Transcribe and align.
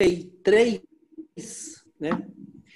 53, 0.00 0.80
né? 2.00 2.26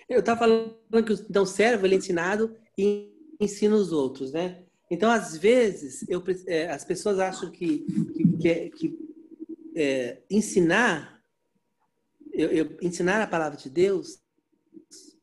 Eu 0.08 0.20
estava 0.20 0.40
falando 0.40 1.04
que 1.04 1.12
então, 1.12 1.44
o 1.44 1.46
servo 1.46 1.86
ele 1.86 1.94
é 1.94 1.98
ensinado 1.98 2.54
e 2.76 3.10
ensina 3.40 3.74
os 3.74 3.92
outros, 3.92 4.32
né? 4.32 4.62
Então, 4.90 5.10
às 5.10 5.36
vezes, 5.36 6.04
eu, 6.08 6.22
é, 6.46 6.70
as 6.70 6.84
pessoas 6.84 7.18
acham 7.18 7.50
que, 7.50 7.86
que, 8.14 8.36
que, 8.36 8.48
é, 8.48 8.68
que 8.68 8.98
é, 9.74 10.22
ensinar, 10.30 11.22
eu, 12.32 12.50
eu, 12.50 12.76
ensinar 12.82 13.22
a 13.22 13.26
palavra 13.26 13.56
de 13.56 13.70
Deus, 13.70 14.18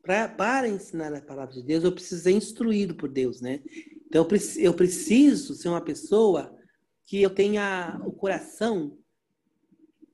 pra, 0.02 0.28
para 0.28 0.68
ensinar 0.68 1.14
a 1.14 1.22
palavra 1.22 1.54
de 1.54 1.62
Deus, 1.62 1.84
eu 1.84 1.92
preciso 1.92 2.22
ser 2.22 2.32
instruído 2.32 2.96
por 2.96 3.08
Deus, 3.08 3.40
né? 3.40 3.62
Então, 4.06 4.26
eu 4.58 4.74
preciso 4.74 5.54
ser 5.54 5.68
uma 5.68 5.80
pessoa 5.80 6.54
que 7.06 7.22
eu 7.22 7.30
tenha 7.30 8.00
o 8.04 8.12
coração 8.12 8.98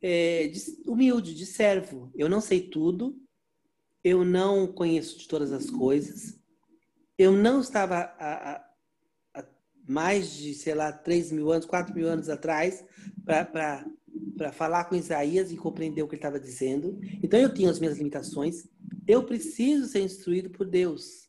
é, 0.02 0.48
de, 0.48 0.60
humilde, 0.86 1.34
de 1.34 1.46
servo. 1.46 2.10
Eu 2.14 2.28
não 2.28 2.40
sei 2.40 2.60
tudo, 2.60 3.16
eu 4.02 4.24
não 4.24 4.66
conheço 4.66 5.18
de 5.18 5.28
todas 5.28 5.52
as 5.52 5.70
coisas, 5.70 6.38
eu 7.16 7.32
não 7.32 7.60
estava 7.60 8.14
a, 8.18 8.64
a 9.34 9.44
mais 9.88 10.32
de, 10.32 10.54
sei 10.54 10.74
lá, 10.74 10.92
3 10.92 11.32
mil 11.32 11.50
anos, 11.50 11.66
4 11.66 11.94
mil 11.94 12.06
anos 12.06 12.28
atrás 12.28 12.84
para 13.24 14.52
falar 14.52 14.84
com 14.84 14.94
Isaías 14.94 15.50
e 15.50 15.56
compreender 15.56 16.02
o 16.02 16.06
que 16.06 16.14
ele 16.14 16.20
estava 16.20 16.38
dizendo. 16.38 16.98
Então, 17.22 17.40
eu 17.40 17.52
tinha 17.52 17.70
as 17.70 17.80
minhas 17.80 17.96
limitações. 17.96 18.68
Eu 19.06 19.24
preciso 19.24 19.86
ser 19.86 20.00
instruído 20.00 20.50
por 20.50 20.66
Deus. 20.66 21.28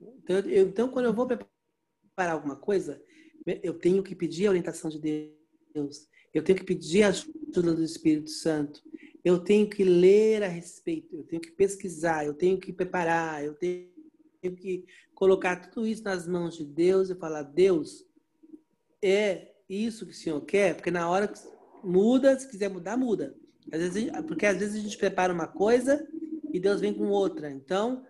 Então, 0.00 0.38
eu, 0.38 0.68
então 0.68 0.88
quando 0.88 1.04
eu 1.04 1.12
vou 1.12 1.26
preparar 1.26 2.34
alguma 2.34 2.56
coisa, 2.56 3.00
eu 3.62 3.74
tenho 3.74 4.02
que 4.02 4.14
pedir 4.14 4.46
a 4.46 4.50
orientação 4.50 4.90
de 4.90 4.98
Deus. 5.72 6.08
Eu 6.36 6.44
tenho 6.44 6.58
que 6.58 6.64
pedir 6.64 7.02
ajuda 7.02 7.74
do 7.74 7.82
Espírito 7.82 8.30
Santo. 8.30 8.82
Eu 9.24 9.38
tenho 9.38 9.68
que 9.68 9.82
ler 9.82 10.42
a 10.42 10.48
respeito. 10.48 11.16
Eu 11.16 11.24
tenho 11.24 11.40
que 11.40 11.50
pesquisar. 11.50 12.26
Eu 12.26 12.34
tenho 12.34 12.58
que 12.58 12.72
preparar. 12.72 13.44
Eu 13.44 13.54
tenho 13.54 13.88
que 14.42 14.84
colocar 15.14 15.56
tudo 15.70 15.86
isso 15.86 16.04
nas 16.04 16.28
mãos 16.28 16.56
de 16.56 16.64
Deus 16.64 17.10
e 17.10 17.14
falar: 17.14 17.42
Deus, 17.42 18.04
é 19.02 19.52
isso 19.68 20.04
que 20.04 20.12
o 20.12 20.14
Senhor 20.16 20.40
quer? 20.42 20.74
Porque 20.74 20.90
na 20.90 21.08
hora 21.08 21.28
que 21.28 21.40
muda, 21.82 22.38
se 22.38 22.48
quiser 22.48 22.68
mudar, 22.68 22.96
muda. 22.96 23.34
Às 23.72 23.80
vezes, 23.80 24.10
porque 24.26 24.46
às 24.46 24.58
vezes 24.58 24.76
a 24.76 24.80
gente 24.80 24.98
prepara 24.98 25.32
uma 25.32 25.46
coisa 25.46 26.06
e 26.52 26.60
Deus 26.60 26.80
vem 26.80 26.94
com 26.94 27.08
outra. 27.08 27.50
Então, 27.50 28.06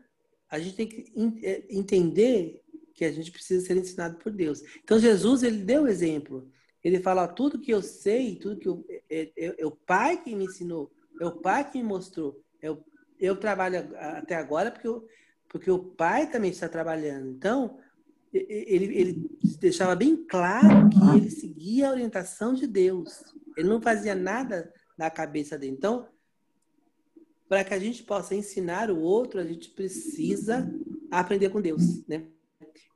a 0.51 0.59
gente 0.59 0.77
tem 0.77 0.87
que 0.87 1.13
é, 1.43 1.65
entender 1.71 2.63
que 2.93 3.05
a 3.05 3.13
gente 3.13 3.31
precisa 3.31 3.65
ser 3.65 3.77
ensinado 3.77 4.17
por 4.19 4.33
Deus. 4.33 4.63
Então 4.83 4.99
Jesus 4.99 5.43
ele 5.43 5.59
deu 5.59 5.87
exemplo. 5.87 6.51
Ele 6.87 7.01
fala 7.01 7.27
tudo 7.27 7.59
que 7.59 7.73
eu 7.73 7.83
sei, 7.83 8.37
tudo 8.37 8.61
que 8.61 8.69
eu, 8.69 8.87
é, 9.11 9.33
é, 9.37 9.55
é, 9.59 9.67
o 9.67 9.73
Pai 9.73 10.23
que 10.23 10.37
me 10.37 10.45
ensinou, 10.45 10.89
é 11.21 11.27
o 11.27 11.33
Pai 11.33 11.69
que 11.69 11.79
me 11.79 11.85
mostrou. 11.85 12.41
Eu, 12.63 12.81
eu 13.19 13.35
trabalho 13.35 13.91
até 13.97 14.37
agora 14.37 14.71
porque, 14.71 14.87
eu, 14.87 15.05
porque 15.49 15.69
o 15.69 15.81
Pai 15.81 16.31
também 16.31 16.53
está 16.53 16.69
trabalhando. 16.69 17.29
Então 17.29 17.77
ele, 18.33 18.97
ele 18.97 19.31
deixava 19.59 19.97
bem 19.97 20.17
claro 20.29 20.89
que 20.89 21.17
ele 21.17 21.29
seguia 21.29 21.89
a 21.89 21.91
orientação 21.91 22.55
de 22.55 22.69
Deus. 22.69 23.21
Ele 23.57 23.69
não 23.69 23.83
fazia 23.83 24.15
nada 24.15 24.73
da 24.97 25.11
cabeça 25.11 25.59
dele. 25.59 25.73
Então, 25.73 26.07
para 27.49 27.65
que 27.65 27.75
a 27.75 27.81
gente 27.81 28.05
possa 28.05 28.33
ensinar 28.33 28.93
o 28.93 29.01
outro, 29.01 29.41
a 29.41 29.45
gente 29.45 29.71
precisa 29.71 30.73
aprender 31.11 31.49
com 31.49 31.61
Deus, 31.61 32.07
né? 32.07 32.29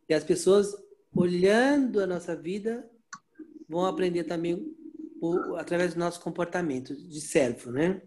E 0.08 0.14
as 0.14 0.22
pessoas, 0.22 0.76
olhando 1.12 2.00
a 2.00 2.06
nossa 2.06 2.36
vida, 2.36 2.88
vão 3.70 3.86
aprender 3.86 4.24
também 4.24 4.76
o, 5.22 5.54
através 5.54 5.94
do 5.94 6.00
nosso 6.00 6.20
comportamento 6.20 6.94
de 6.94 7.20
servo, 7.20 7.70
né? 7.70 8.02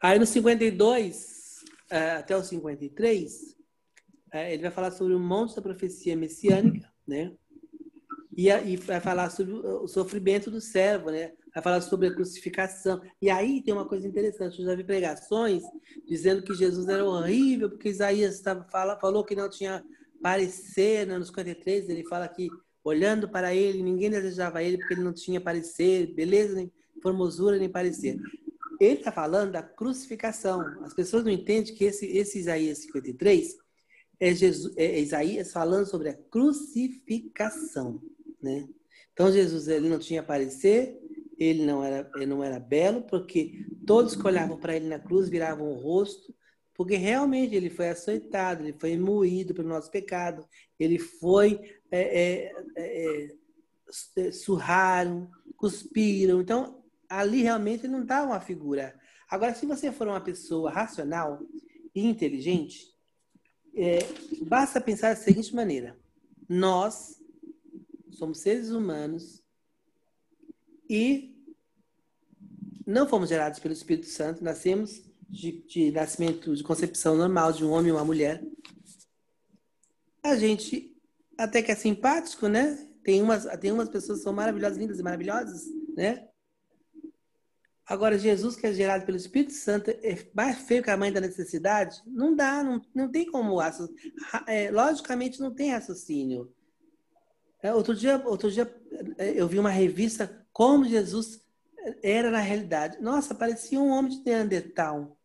Aí 0.00 0.18
no 0.18 0.26
52 0.26 1.64
eh, 1.90 2.12
até 2.12 2.36
o 2.36 2.44
53, 2.44 3.56
eh, 4.32 4.54
ele 4.54 4.62
vai 4.62 4.70
falar 4.70 4.92
sobre 4.92 5.14
o 5.14 5.18
monte 5.18 5.56
da 5.56 5.62
profecia 5.62 6.16
messiânica, 6.16 6.88
né? 7.06 7.32
E, 8.36 8.48
e 8.48 8.76
vai 8.76 9.00
falar 9.00 9.30
sobre 9.30 9.52
o 9.52 9.88
sofrimento 9.88 10.48
do 10.50 10.60
servo, 10.60 11.10
né? 11.10 11.32
Vai 11.52 11.62
falar 11.62 11.80
sobre 11.80 12.06
a 12.06 12.14
crucificação. 12.14 13.02
E 13.20 13.28
aí 13.28 13.60
tem 13.60 13.74
uma 13.74 13.84
coisa 13.84 14.06
interessante. 14.06 14.60
Eu 14.60 14.66
já 14.66 14.76
vi 14.76 14.84
pregações 14.84 15.64
dizendo 16.06 16.42
que 16.42 16.54
Jesus 16.54 16.88
era 16.88 17.04
horrível, 17.04 17.68
porque 17.68 17.88
Isaías 17.88 18.36
estava, 18.36 18.64
fala, 18.70 18.96
falou 19.00 19.24
que 19.24 19.34
não 19.34 19.50
tinha 19.50 19.84
parecer, 20.22 21.06
né? 21.08 21.18
no 21.18 21.24
53, 21.24 21.88
ele 21.88 22.06
fala 22.06 22.28
que 22.28 22.48
olhando 22.82 23.28
para 23.28 23.54
ele, 23.54 23.82
ninguém 23.82 24.10
desejava 24.10 24.62
ele 24.62 24.78
porque 24.78 24.94
ele 24.94 25.02
não 25.02 25.12
tinha 25.12 25.40
parecer, 25.40 26.14
beleza, 26.14 26.54
nem 26.54 26.72
formosura, 27.02 27.58
nem 27.58 27.68
parecer. 27.68 28.18
Ele 28.80 28.94
está 28.98 29.12
falando 29.12 29.52
da 29.52 29.62
crucificação. 29.62 30.60
As 30.82 30.94
pessoas 30.94 31.24
não 31.24 31.30
entendem 31.30 31.74
que 31.74 31.84
esse, 31.84 32.06
esse 32.06 32.38
Isaías 32.38 32.78
53 32.78 33.56
é, 34.18 34.34
Jesus, 34.34 34.74
é 34.76 34.98
Isaías 34.98 35.52
falando 35.52 35.86
sobre 35.86 36.10
a 36.10 36.14
crucificação, 36.14 38.02
né? 38.42 38.68
Então 39.12 39.30
Jesus 39.30 39.68
ele 39.68 39.88
não 39.88 39.98
tinha 39.98 40.22
parecer, 40.22 40.98
ele 41.38 41.64
não 41.64 41.84
era, 41.84 42.10
ele 42.16 42.26
não 42.26 42.42
era 42.42 42.58
belo, 42.58 43.02
porque 43.02 43.66
todos 43.86 44.16
que 44.16 44.26
olhavam 44.26 44.58
para 44.58 44.76
ele 44.76 44.88
na 44.88 44.98
cruz 44.98 45.28
viravam 45.28 45.70
o 45.70 45.74
rosto 45.74 46.34
porque 46.80 46.96
realmente 46.96 47.54
ele 47.54 47.68
foi 47.68 47.90
açoitado, 47.90 48.62
ele 48.62 48.72
foi 48.72 48.96
moído 48.96 49.52
pelo 49.52 49.68
nosso 49.68 49.90
pecado, 49.90 50.48
ele 50.78 50.98
foi 50.98 51.60
é, 51.90 52.00
é, 52.00 52.52
é, 52.76 53.36
é 54.16 54.32
surraram, 54.32 55.30
cuspiram. 55.56 56.40
Então, 56.40 56.82
ali 57.08 57.42
realmente 57.42 57.88
não 57.88 58.02
está 58.02 58.22
uma 58.22 58.40
figura. 58.40 58.98
Agora, 59.28 59.54
se 59.54 59.66
você 59.66 59.92
for 59.92 60.08
uma 60.08 60.20
pessoa 60.20 60.70
racional 60.70 61.40
e 61.94 62.06
inteligente, 62.06 62.94
é, 63.74 63.98
basta 64.42 64.80
pensar 64.80 65.10
da 65.14 65.20
seguinte 65.20 65.54
maneira: 65.54 65.98
nós 66.48 67.20
somos 68.10 68.38
seres 68.38 68.70
humanos 68.70 69.42
e 70.88 71.36
não 72.86 73.08
fomos 73.08 73.28
gerados 73.28 73.60
pelo 73.60 73.72
Espírito 73.72 74.06
Santo, 74.06 74.42
nascemos 74.42 75.02
de, 75.28 75.62
de 75.62 75.92
nascimento, 75.92 76.56
de 76.56 76.64
concepção 76.64 77.16
normal 77.16 77.52
de 77.52 77.64
um 77.64 77.70
homem 77.70 77.90
e 77.90 77.92
uma 77.92 78.04
mulher, 78.04 78.42
a 80.22 80.36
gente 80.36 80.99
até 81.40 81.62
que 81.62 81.72
é 81.72 81.74
simpático, 81.74 82.48
né? 82.48 82.86
Tem 83.02 83.22
umas, 83.22 83.44
tem 83.58 83.72
umas 83.72 83.88
pessoas 83.88 84.18
que 84.18 84.24
são 84.24 84.32
maravilhosas, 84.32 84.76
lindas 84.76 84.98
e 84.98 85.02
maravilhosas, 85.02 85.64
né? 85.96 86.28
Agora, 87.86 88.18
Jesus, 88.18 88.54
que 88.54 88.66
é 88.66 88.72
gerado 88.72 89.04
pelo 89.04 89.16
Espírito 89.16 89.52
Santo, 89.52 89.90
é 89.90 90.16
mais 90.32 90.58
feio 90.58 90.82
que 90.82 90.90
a 90.90 90.96
mãe 90.96 91.10
da 91.10 91.20
necessidade? 91.20 92.00
Não 92.06 92.36
dá, 92.36 92.62
não, 92.62 92.80
não 92.94 93.10
tem 93.10 93.28
como. 93.28 93.58
É, 94.46 94.70
logicamente, 94.70 95.40
não 95.40 95.52
tem 95.52 95.72
raciocínio. 95.72 96.54
É, 97.62 97.74
outro, 97.74 97.94
dia, 97.94 98.22
outro 98.24 98.50
dia, 98.50 98.72
é, 99.18 99.32
eu 99.32 99.48
vi 99.48 99.58
uma 99.58 99.70
revista 99.70 100.46
como 100.52 100.84
Jesus 100.84 101.42
era 102.02 102.30
na 102.30 102.38
realidade. 102.38 103.00
Nossa, 103.00 103.34
parecia 103.34 103.80
um 103.80 103.88
homem 103.88 104.12
de 104.12 104.24
Neandertal. 104.24 105.18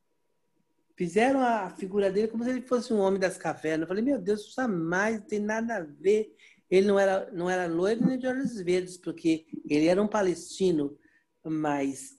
Fizeram 0.95 1.41
a 1.41 1.69
figura 1.69 2.09
dele 2.09 2.29
como 2.29 2.43
se 2.43 2.49
ele 2.49 2.61
fosse 2.61 2.93
um 2.93 2.99
homem 2.99 3.19
das 3.19 3.37
cavernas. 3.37 3.81
Eu 3.81 3.87
falei, 3.87 4.03
meu 4.03 4.19
Deus, 4.19 4.53
jamais 4.53 5.19
não 5.19 5.27
tem 5.27 5.39
nada 5.39 5.77
a 5.77 5.81
ver. 5.81 6.33
Ele 6.69 6.87
não 6.87 6.97
era, 6.97 7.29
não 7.31 7.49
era 7.49 7.67
loiro 7.67 8.05
nem 8.05 8.17
de 8.17 8.27
olhos 8.27 8.59
verdes, 8.61 8.97
porque 8.97 9.45
ele 9.69 9.87
era 9.87 10.01
um 10.01 10.07
palestino, 10.07 10.97
mas 11.43 12.17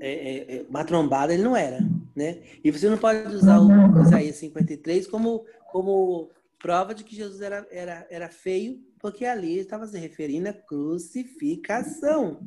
é, 0.00 0.56
é, 0.56 0.56
é 0.56 1.32
ele 1.32 1.42
não 1.42 1.56
era, 1.56 1.78
né? 2.14 2.42
E 2.62 2.70
você 2.70 2.88
não 2.88 2.98
pode 2.98 3.34
usar 3.34 3.60
o 3.60 4.02
Isaías 4.02 4.36
53 4.36 5.06
como, 5.06 5.46
como 5.70 6.30
prova 6.58 6.94
de 6.94 7.04
que 7.04 7.14
Jesus 7.14 7.40
era, 7.40 7.66
era, 7.70 8.06
era 8.10 8.28
feio, 8.28 8.84
porque 8.98 9.24
ali 9.24 9.58
estava 9.58 9.86
se 9.86 9.98
referindo 9.98 10.48
à 10.48 10.52
crucificação. 10.52 12.46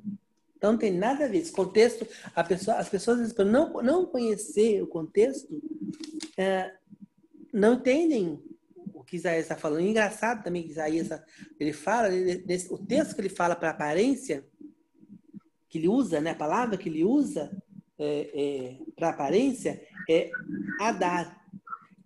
Então 0.60 0.74
não 0.74 0.78
tem 0.78 0.92
nada 0.92 1.24
a 1.24 1.28
ver. 1.30 1.38
Esse 1.38 1.54
contexto, 1.54 2.06
pessoa, 2.46 2.78
as 2.78 2.90
pessoas, 2.90 3.32
por 3.32 3.46
não, 3.46 3.72
não 3.82 4.06
conhecer 4.06 4.84
o 4.84 4.88
contexto, 4.88 5.48
é, 6.38 6.74
não 7.54 7.76
entendem 7.76 8.44
o 8.94 9.02
que 9.02 9.16
Isaías 9.16 9.44
está 9.44 9.56
falando. 9.56 9.80
Engraçado 9.80 10.44
também 10.44 10.64
que 10.64 10.72
Isaías 10.72 11.08
ele 11.58 11.72
fala, 11.72 12.14
ele, 12.14 12.44
o 12.70 12.78
texto 12.78 13.16
que 13.16 13.22
ele 13.22 13.30
fala 13.30 13.56
para 13.56 13.70
aparência, 13.70 14.46
que 15.70 15.78
ele 15.78 15.88
usa, 15.88 16.20
né, 16.20 16.32
a 16.32 16.36
palavra 16.36 16.78
que 16.78 16.90
ele 16.90 17.06
usa 17.06 17.50
é, 17.98 18.30
é, 18.34 18.78
para 18.98 19.10
aparência 19.10 19.82
é 20.10 20.30
Adar. 20.82 21.40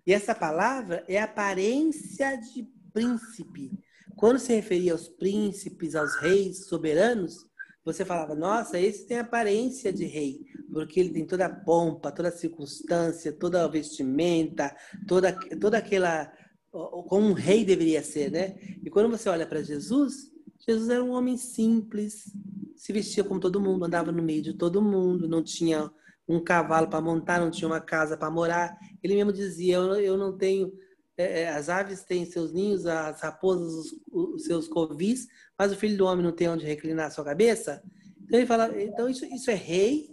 E 0.06 0.14
essa 0.14 0.36
palavra 0.36 1.04
é 1.08 1.20
aparência 1.20 2.36
de 2.36 2.70
príncipe. 2.94 3.72
Quando 4.16 4.38
se 4.38 4.54
referia 4.54 4.92
aos 4.92 5.08
príncipes, 5.08 5.96
aos 5.96 6.16
reis 6.18 6.68
soberanos, 6.68 7.52
você 7.84 8.06
falava, 8.06 8.34
nossa, 8.34 8.80
esse 8.80 9.06
tem 9.06 9.18
aparência 9.20 9.92
de 9.92 10.06
rei, 10.06 10.42
porque 10.72 11.00
ele 11.00 11.10
tem 11.10 11.26
toda 11.26 11.46
a 11.46 11.54
pompa, 11.54 12.12
toda 12.12 12.30
a 12.30 12.32
circunstância, 12.32 13.32
toda 13.32 13.64
a 13.64 13.68
vestimenta, 13.68 14.76
toda, 15.08 15.38
toda 15.60 15.78
aquela. 15.78 16.32
como 16.72 17.28
um 17.28 17.34
rei 17.34 17.66
deveria 17.66 18.02
ser, 18.02 18.32
né? 18.32 18.56
E 18.84 18.90
quando 18.90 19.10
você 19.10 19.28
olha 19.28 19.46
para 19.46 19.62
Jesus, 19.62 20.32
Jesus 20.66 20.90
era 20.90 21.04
um 21.04 21.12
homem 21.12 21.36
simples, 21.36 22.32
se 22.76 22.94
vestia 22.94 23.24
como 23.24 23.40
todo 23.40 23.60
mundo, 23.62 23.86
andava 23.86 24.12
no 24.12 24.24
meio 24.24 24.42
de 24.42 24.54
todo 24.54 24.82
mundo, 24.82 25.28
não 25.28 25.44
tinha 25.44 25.92
um 26.28 26.42
cavalo 26.42 26.88
para 26.88 27.02
montar, 27.02 27.40
não 27.40 27.52
tinha 27.52 27.68
uma 27.68 27.82
casa 27.82 28.16
para 28.16 28.32
morar. 28.32 28.78
Ele 29.02 29.16
mesmo 29.16 29.34
dizia: 29.34 29.76
Eu, 29.76 29.96
eu 29.96 30.18
não 30.18 30.38
tenho. 30.38 30.72
É, 31.18 31.42
é, 31.42 31.50
as 31.50 31.70
aves 31.70 32.04
têm 32.04 32.26
seus 32.26 32.52
ninhos, 32.52 32.86
as 32.86 33.22
raposas 33.22 33.72
os, 33.72 34.00
os, 34.12 34.46
seus 34.46 34.68
covis, 34.68 35.28
mas 35.58 35.72
o 35.72 35.76
filho 35.76 35.98
do 35.98 36.06
homem 36.06 36.26
não 36.26 36.32
tem 36.32 36.50
onde 36.50 36.66
reclinar 36.66 37.08
a 37.08 37.12
sua 37.12 37.24
cabeça. 37.24 37.84
Então 38.24 38.40
ele 38.40 38.48
fala: 38.48 38.82
então 38.82 39.08
isso, 39.08 39.26
isso 39.26 39.52
é 39.52 39.56
rei, 39.56 40.10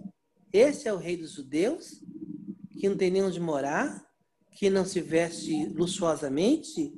esse 0.52 0.86
é 0.86 0.92
o 0.92 0.98
rei 0.98 1.16
dos 1.16 1.32
judeus, 1.32 2.02
que 2.78 2.88
não 2.88 2.96
tem 2.96 3.10
nem 3.10 3.22
onde 3.22 3.40
morar, 3.40 4.06
que 4.52 4.68
não 4.68 4.84
se 4.84 5.00
veste 5.00 5.66
luxuosamente. 5.68 6.92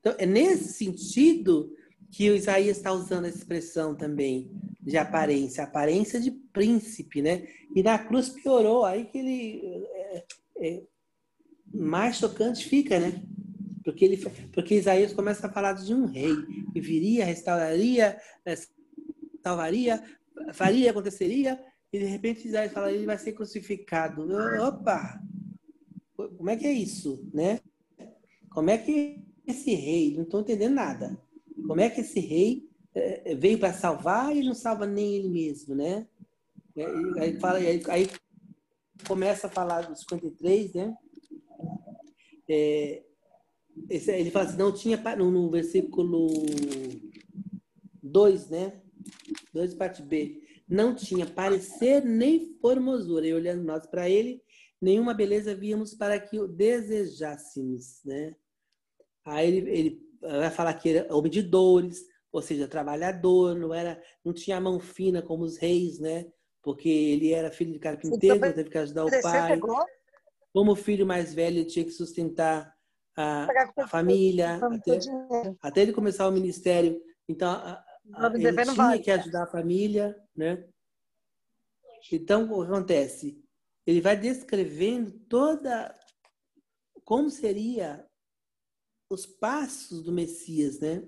Então 0.00 0.14
é 0.18 0.26
nesse 0.26 0.72
sentido 0.72 1.72
que 2.10 2.30
o 2.30 2.34
Isaías 2.34 2.78
está 2.78 2.92
usando 2.92 3.26
a 3.26 3.28
expressão 3.28 3.94
também 3.94 4.50
de 4.80 4.96
aparência, 4.96 5.62
aparência 5.62 6.18
de 6.18 6.30
príncipe, 6.30 7.20
né? 7.20 7.46
E 7.74 7.82
na 7.82 7.98
cruz 7.98 8.30
piorou, 8.30 8.84
aí 8.84 9.04
que 9.04 9.18
ele 9.18 9.84
é, 9.94 10.24
é, 10.56 10.82
mais 11.72 12.16
chocante 12.16 12.64
fica, 12.64 12.98
né? 12.98 13.22
Porque 13.84 14.04
ele, 14.04 14.16
porque 14.52 14.74
Isaías 14.74 15.12
começa 15.12 15.46
a 15.46 15.52
falar 15.52 15.72
de 15.72 15.94
um 15.94 16.06
rei 16.06 16.34
que 16.72 16.80
viria, 16.80 17.24
restauraria, 17.24 18.18
é, 18.44 18.54
salvaria, 19.42 20.02
faria, 20.52 20.90
aconteceria, 20.90 21.58
e 21.92 21.98
de 21.98 22.04
repente 22.04 22.46
Isaías 22.46 22.72
fala 22.72 22.92
ele 22.92 23.06
vai 23.06 23.18
ser 23.18 23.32
crucificado. 23.32 24.28
Opa! 24.60 25.20
Como 26.16 26.50
é 26.50 26.56
que 26.56 26.66
é 26.66 26.72
isso, 26.72 27.26
né? 27.32 27.60
Como 28.50 28.70
é 28.70 28.76
que 28.76 29.24
esse 29.46 29.74
rei, 29.74 30.14
não 30.14 30.24
estou 30.24 30.40
entendendo 30.40 30.74
nada. 30.74 31.18
Como 31.66 31.80
é 31.80 31.88
que 31.88 32.02
esse 32.02 32.20
rei 32.20 32.68
é, 32.94 33.34
veio 33.34 33.58
para 33.58 33.72
salvar 33.72 34.36
e 34.36 34.42
não 34.42 34.54
salva 34.54 34.86
nem 34.86 35.16
ele 35.16 35.28
mesmo, 35.28 35.74
né? 35.74 36.06
Aí, 37.18 37.38
fala, 37.40 37.58
aí, 37.58 37.82
aí 37.88 38.08
começa 39.06 39.46
a 39.46 39.50
falar 39.50 39.82
dos 39.82 40.00
53, 40.00 40.74
né? 40.74 40.96
É, 42.48 43.02
esse, 43.88 44.10
ele 44.12 44.30
fala 44.30 44.46
assim, 44.46 44.56
não 44.56 44.72
tinha, 44.72 44.96
no, 45.16 45.30
no 45.30 45.50
versículo 45.50 46.28
2, 48.02 48.50
né? 48.50 48.80
2, 49.52 49.74
parte 49.74 50.02
B. 50.02 50.42
Não 50.68 50.94
tinha 50.94 51.26
parecer 51.26 52.04
nem 52.04 52.56
formosura. 52.60 53.26
E 53.26 53.32
olhando 53.32 53.62
nós 53.62 53.86
para 53.86 54.08
ele, 54.08 54.42
nenhuma 54.80 55.14
beleza 55.14 55.54
víamos 55.54 55.94
para 55.94 56.18
que 56.18 56.38
o 56.38 56.48
desejássemos, 56.48 58.00
né? 58.04 58.34
Aí 59.24 59.48
ele, 59.48 59.70
ele 59.70 60.08
vai 60.20 60.50
falar 60.50 60.74
que 60.74 60.90
era 60.90 61.14
homem 61.14 61.30
de 61.30 61.42
dores, 61.42 62.04
ou 62.32 62.42
seja, 62.42 62.68
trabalhador, 62.68 63.54
não 63.54 63.72
era, 63.72 64.02
não 64.24 64.32
tinha 64.32 64.60
mão 64.60 64.78
fina 64.78 65.22
como 65.22 65.44
os 65.44 65.56
reis, 65.56 65.98
né? 65.98 66.26
Porque 66.62 66.88
ele 66.88 67.32
era 67.32 67.50
filho 67.50 67.72
de 67.72 67.78
carpinteiro, 67.78 68.36
então, 68.36 68.52
teve 68.52 68.70
que 68.70 68.78
ajudar 68.78 69.04
o 69.04 69.22
pai. 69.22 69.60
Como 70.58 70.74
filho 70.74 71.06
mais 71.06 71.32
velho, 71.32 71.64
tinha 71.64 71.84
que 71.84 71.92
sustentar 71.92 72.76
a, 73.16 73.46
a 73.76 73.86
família, 73.86 74.56
até, 74.56 74.98
até, 75.62 75.82
ele 75.82 75.92
começar 75.92 76.26
o 76.26 76.32
ministério. 76.32 77.00
Então, 77.28 77.48
a, 77.48 77.74
a, 78.12 78.26
ele 78.34 78.52
tinha 78.64 78.98
que 79.00 79.10
ajudar 79.12 79.44
a 79.44 79.46
família, 79.46 80.20
né? 80.34 80.68
Então, 82.10 82.52
o 82.52 82.64
que 82.64 82.72
acontece? 82.72 83.40
Ele 83.86 84.00
vai 84.00 84.16
descrevendo 84.16 85.12
toda 85.28 85.96
como 87.04 87.30
seria 87.30 88.04
os 89.08 89.26
passos 89.26 90.02
do 90.02 90.10
Messias, 90.10 90.80
né? 90.80 91.06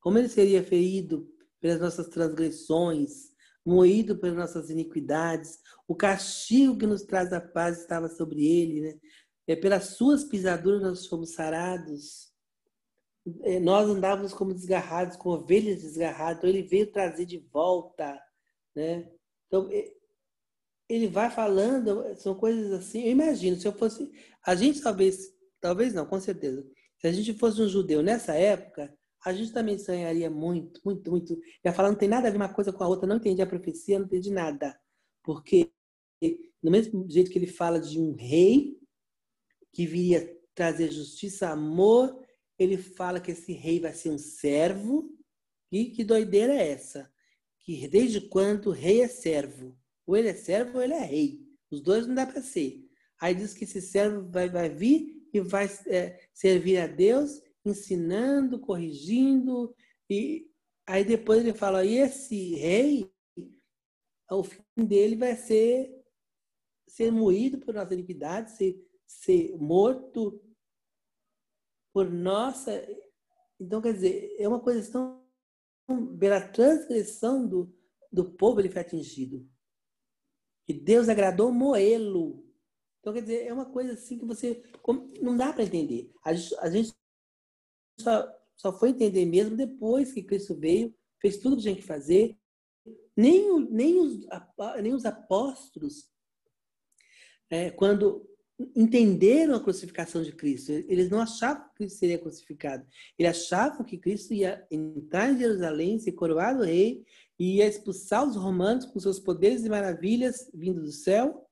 Como 0.00 0.18
ele 0.18 0.28
seria 0.28 0.64
ferido 0.64 1.32
pelas 1.60 1.80
nossas 1.80 2.08
transgressões, 2.08 3.31
moído 3.64 4.18
pelas 4.18 4.36
nossas 4.36 4.70
iniquidades, 4.70 5.60
o 5.86 5.94
castigo 5.94 6.78
que 6.78 6.86
nos 6.86 7.02
traz 7.02 7.32
a 7.32 7.40
paz 7.40 7.80
estava 7.80 8.08
sobre 8.08 8.44
ele, 8.44 8.80
né? 8.80 9.00
É, 9.46 9.56
pelas 9.56 9.96
suas 9.96 10.24
pisaduras 10.24 10.82
nós 10.82 11.06
fomos 11.06 11.32
sarados. 11.34 12.32
É, 13.42 13.60
nós 13.60 13.88
andávamos 13.88 14.32
como 14.32 14.54
desgarrados, 14.54 15.16
como 15.16 15.36
ovelhas 15.36 15.82
desgarradas. 15.82 16.38
Então 16.38 16.50
ele 16.50 16.62
veio 16.62 16.90
trazer 16.90 17.24
de 17.24 17.38
volta, 17.38 18.20
né? 18.74 19.10
Então 19.46 19.68
é, 19.70 19.92
ele 20.88 21.06
vai 21.08 21.30
falando, 21.30 22.14
são 22.16 22.34
coisas 22.34 22.72
assim. 22.72 23.02
Eu 23.02 23.12
imagino, 23.12 23.56
se 23.56 23.66
eu 23.66 23.72
fosse, 23.72 24.10
a 24.44 24.54
gente 24.54 24.80
talvez, 24.80 25.32
talvez 25.60 25.94
não, 25.94 26.06
com 26.06 26.20
certeza. 26.20 26.66
Se 26.98 27.06
a 27.06 27.12
gente 27.12 27.34
fosse 27.34 27.60
um 27.60 27.68
judeu 27.68 28.02
nessa 28.02 28.34
época, 28.34 28.92
a 29.24 29.32
gente 29.32 29.52
também 29.52 29.78
sonharia 29.78 30.28
muito, 30.28 30.80
muito, 30.84 31.10
muito. 31.10 31.40
Ia 31.64 31.72
falar, 31.72 31.90
não 31.90 31.98
tem 31.98 32.08
nada 32.08 32.28
a 32.28 32.30
ver 32.30 32.36
uma 32.36 32.52
coisa 32.52 32.72
com 32.72 32.82
a 32.82 32.88
outra, 32.88 33.06
não 33.06 33.16
entendi 33.16 33.40
a 33.40 33.46
profecia, 33.46 33.98
não 33.98 34.06
entendi 34.06 34.30
nada. 34.30 34.78
Porque, 35.22 35.70
no 36.62 36.70
mesmo 36.70 37.08
jeito 37.08 37.30
que 37.30 37.38
ele 37.38 37.46
fala 37.46 37.80
de 37.80 38.00
um 38.00 38.14
rei 38.14 38.76
que 39.72 39.86
viria 39.86 40.36
trazer 40.54 40.90
justiça, 40.90 41.50
amor, 41.50 42.20
ele 42.58 42.76
fala 42.76 43.20
que 43.20 43.30
esse 43.30 43.52
rei 43.52 43.78
vai 43.78 43.92
ser 43.92 44.10
um 44.10 44.18
servo. 44.18 45.16
E 45.70 45.86
que 45.86 46.04
doideira 46.04 46.52
é 46.52 46.72
essa? 46.72 47.10
Que 47.60 47.86
desde 47.86 48.20
quando 48.20 48.66
o 48.66 48.72
rei 48.72 49.02
é 49.02 49.08
servo? 49.08 49.78
Ou 50.04 50.16
ele 50.16 50.28
é 50.28 50.34
servo 50.34 50.78
ou 50.78 50.82
ele 50.82 50.94
é 50.94 51.04
rei. 51.04 51.40
Os 51.70 51.80
dois 51.80 52.06
não 52.06 52.14
dá 52.14 52.26
para 52.26 52.42
ser. 52.42 52.84
Aí 53.20 53.36
diz 53.36 53.54
que 53.54 53.64
esse 53.64 53.80
servo 53.80 54.28
vai, 54.28 54.50
vai 54.50 54.68
vir 54.68 55.28
e 55.32 55.40
vai 55.40 55.70
é, 55.86 56.20
servir 56.34 56.78
a 56.78 56.88
Deus 56.88 57.40
ensinando, 57.64 58.58
corrigindo, 58.58 59.74
e 60.10 60.50
aí 60.86 61.04
depois 61.04 61.40
ele 61.40 61.54
fala, 61.54 61.84
e 61.84 61.96
esse 61.96 62.54
rei, 62.56 63.12
o 64.30 64.42
fim 64.42 64.84
dele 64.86 65.16
vai 65.16 65.36
ser 65.36 66.02
ser 66.92 67.10
moído 67.10 67.58
por 67.58 67.72
nossa 67.72 67.94
iniquidade, 67.94 68.50
ser, 68.50 68.86
ser 69.06 69.56
morto 69.56 70.42
por 71.90 72.10
nossa. 72.10 72.86
Então, 73.58 73.80
quer 73.80 73.94
dizer, 73.94 74.36
é 74.38 74.46
uma 74.46 74.60
coisa 74.60 74.92
tão. 74.92 75.26
pela 76.18 76.46
transgressão 76.48 77.48
do, 77.48 77.74
do 78.12 78.30
povo, 78.32 78.60
ele 78.60 78.68
foi 78.68 78.82
atingido. 78.82 79.48
E 80.68 80.74
Deus 80.74 81.08
agradou 81.08 81.50
moê-lo. 81.50 82.46
Então, 83.00 83.14
quer 83.14 83.22
dizer, 83.22 83.46
é 83.46 83.52
uma 83.54 83.72
coisa 83.72 83.94
assim 83.94 84.18
que 84.18 84.26
você. 84.26 84.62
Não 85.22 85.34
dá 85.34 85.50
para 85.50 85.64
entender. 85.64 86.12
A 86.22 86.34
gente, 86.68 86.94
só, 87.98 88.28
só 88.56 88.72
foi 88.72 88.90
entender 88.90 89.24
mesmo 89.26 89.56
depois 89.56 90.12
que 90.12 90.22
Cristo 90.22 90.54
veio, 90.54 90.94
fez 91.20 91.38
tudo 91.38 91.56
que 91.56 91.62
tinha 91.62 91.76
que 91.76 91.82
fazer. 91.82 92.36
Nem, 93.16 93.66
nem, 93.70 94.00
os, 94.00 94.26
nem 94.82 94.94
os 94.94 95.04
apóstolos, 95.04 96.08
é, 97.50 97.70
quando 97.70 98.26
entenderam 98.74 99.54
a 99.54 99.62
crucificação 99.62 100.22
de 100.22 100.32
Cristo, 100.32 100.72
eles 100.72 101.10
não 101.10 101.20
achavam 101.20 101.68
que 101.68 101.74
Cristo 101.76 101.98
seria 101.98 102.18
crucificado. 102.18 102.86
Eles 103.18 103.36
achavam 103.36 103.84
que 103.84 103.98
Cristo 103.98 104.32
ia 104.32 104.66
entrar 104.70 105.32
em 105.32 105.38
Jerusalém, 105.38 105.98
ser 105.98 106.12
coroado 106.12 106.62
rei, 106.62 107.04
e 107.38 107.56
ia 107.56 107.66
expulsar 107.66 108.26
os 108.26 108.36
romanos 108.36 108.86
com 108.86 109.00
seus 109.00 109.18
poderes 109.18 109.64
e 109.64 109.68
maravilhas 109.68 110.50
vindos 110.54 110.84
do 110.84 110.92
céu. 110.92 111.46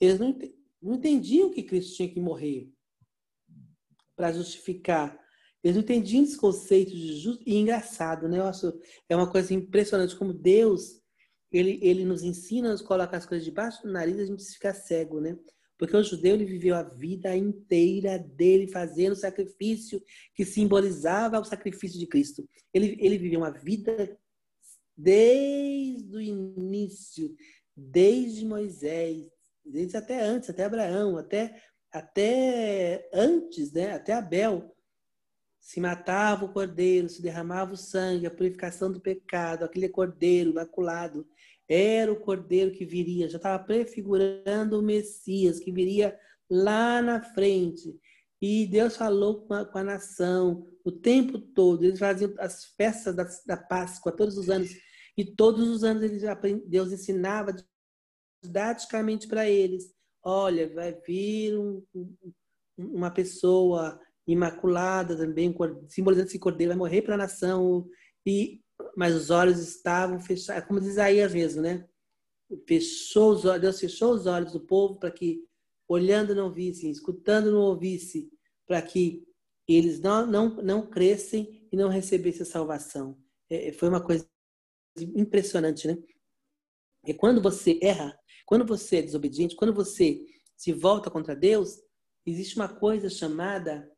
Eles 0.00 0.18
não, 0.18 0.38
não 0.80 0.94
entendiam 0.94 1.50
que 1.50 1.62
Cristo 1.62 1.96
tinha 1.96 2.08
que 2.08 2.20
morrer 2.20 2.70
para 4.16 4.32
justificar 4.32 5.18
eles 5.64 5.76
não 5.76 5.82
entendiam 5.82 6.22
esse 6.22 6.36
conceito 6.36 6.90
de 6.90 7.16
justo 7.16 7.42
e 7.46 7.56
engraçado, 7.56 8.28
né? 8.28 8.38
Acho, 8.42 8.78
é 9.08 9.16
uma 9.16 9.30
coisa 9.30 9.54
impressionante 9.54 10.14
como 10.14 10.30
Deus, 10.30 11.00
ele, 11.50 11.78
ele 11.80 12.04
nos 12.04 12.22
ensina, 12.22 12.70
nos 12.70 12.82
coloca 12.82 13.16
as 13.16 13.24
coisas 13.24 13.46
debaixo 13.46 13.82
do 13.82 13.90
nariz 13.90 14.18
e 14.18 14.20
a 14.20 14.26
gente 14.26 14.44
fica 14.44 14.74
cego, 14.74 15.20
né? 15.20 15.38
Porque 15.78 15.96
o 15.96 16.02
judeu 16.02 16.34
ele 16.34 16.44
viveu 16.44 16.74
a 16.74 16.82
vida 16.82 17.34
inteira 17.34 18.18
dele 18.18 18.68
fazendo 18.68 19.16
sacrifício 19.16 20.02
que 20.34 20.44
simbolizava 20.44 21.40
o 21.40 21.44
sacrifício 21.44 21.98
de 21.98 22.06
Cristo. 22.06 22.46
Ele, 22.72 22.98
ele 23.00 23.16
viveu 23.16 23.40
uma 23.40 23.50
vida 23.50 24.18
desde 24.94 26.14
o 26.14 26.20
início, 26.20 27.34
desde 27.74 28.44
Moisés, 28.44 29.26
desde 29.64 29.96
até 29.96 30.20
antes, 30.20 30.50
até 30.50 30.64
Abraão, 30.64 31.16
até, 31.16 31.58
até 31.90 33.08
antes, 33.14 33.72
né? 33.72 33.92
até 33.92 34.12
Abel 34.12 34.74
se 35.64 35.80
matava 35.80 36.44
o 36.44 36.52
cordeiro, 36.52 37.08
se 37.08 37.22
derramava 37.22 37.72
o 37.72 37.76
sangue, 37.76 38.26
a 38.26 38.30
purificação 38.30 38.92
do 38.92 39.00
pecado, 39.00 39.64
aquele 39.64 39.88
cordeiro 39.88 40.50
imaculado, 40.50 41.26
era 41.66 42.12
o 42.12 42.20
cordeiro 42.20 42.70
que 42.70 42.84
viria, 42.84 43.30
já 43.30 43.38
estava 43.38 43.64
prefigurando 43.64 44.78
o 44.78 44.82
Messias, 44.82 45.58
que 45.58 45.72
viria 45.72 46.20
lá 46.50 47.00
na 47.00 47.22
frente. 47.22 47.98
E 48.42 48.66
Deus 48.66 48.94
falou 48.94 49.46
com 49.46 49.54
a, 49.54 49.64
com 49.64 49.78
a 49.78 49.82
nação 49.82 50.70
o 50.84 50.92
tempo 50.92 51.38
todo. 51.38 51.82
Eles 51.82 51.98
faziam 51.98 52.34
as 52.38 52.66
festas 52.76 53.16
da, 53.16 53.26
da 53.46 53.56
Páscoa 53.56 54.12
todos 54.12 54.36
os 54.36 54.50
anos. 54.50 54.68
E 55.16 55.24
todos 55.24 55.66
os 55.66 55.82
anos 55.82 56.02
eles, 56.02 56.22
Deus 56.66 56.92
ensinava 56.92 57.56
didaticamente 58.42 59.26
para 59.26 59.48
eles: 59.48 59.94
olha, 60.22 60.68
vai 60.74 60.92
vir 61.06 61.58
um, 61.58 61.82
uma 62.76 63.10
pessoa 63.10 63.98
imaculada 64.26 65.16
também, 65.16 65.54
simbolizando 65.88 66.28
esse 66.28 66.38
cordeiro 66.38 66.70
vai 66.70 66.78
morrer 66.78 67.02
para 67.02 67.14
a 67.14 67.18
nação, 67.18 67.88
e 68.26 68.62
mas 68.96 69.14
os 69.14 69.30
olhos 69.30 69.60
estavam 69.60 70.18
fechados, 70.18 70.66
como 70.66 70.80
diz 70.80 70.90
Isaías 70.90 71.32
mesmo, 71.32 71.62
né? 71.62 71.86
fechou 72.66 73.32
os 73.32 73.44
olhos, 73.44 73.60
Deus 73.60 73.80
fechou 73.80 74.12
os 74.12 74.26
olhos 74.26 74.52
do 74.52 74.60
povo 74.60 74.98
para 74.98 75.10
que 75.10 75.44
olhando 75.88 76.34
não 76.34 76.52
vissem, 76.52 76.90
escutando 76.90 77.50
não 77.50 77.60
ouvissem, 77.60 78.30
para 78.66 78.80
que 78.80 79.24
eles 79.66 80.00
não, 80.00 80.26
não, 80.26 80.56
não 80.56 80.86
crescem 80.86 81.68
e 81.72 81.76
não 81.76 81.88
recebessem 81.88 82.42
a 82.42 82.46
salvação. 82.46 83.18
É, 83.50 83.72
foi 83.72 83.88
uma 83.88 84.02
coisa 84.02 84.28
impressionante, 84.98 85.86
né? 85.86 85.98
E 87.06 87.12
quando 87.12 87.42
você 87.42 87.78
erra, 87.82 88.18
quando 88.46 88.64
você 88.64 88.96
é 88.96 89.02
desobediente, 89.02 89.56
quando 89.56 89.74
você 89.74 90.24
se 90.56 90.72
volta 90.72 91.10
contra 91.10 91.34
Deus, 91.34 91.78
existe 92.24 92.56
uma 92.56 92.68
coisa 92.68 93.10
chamada 93.10 93.90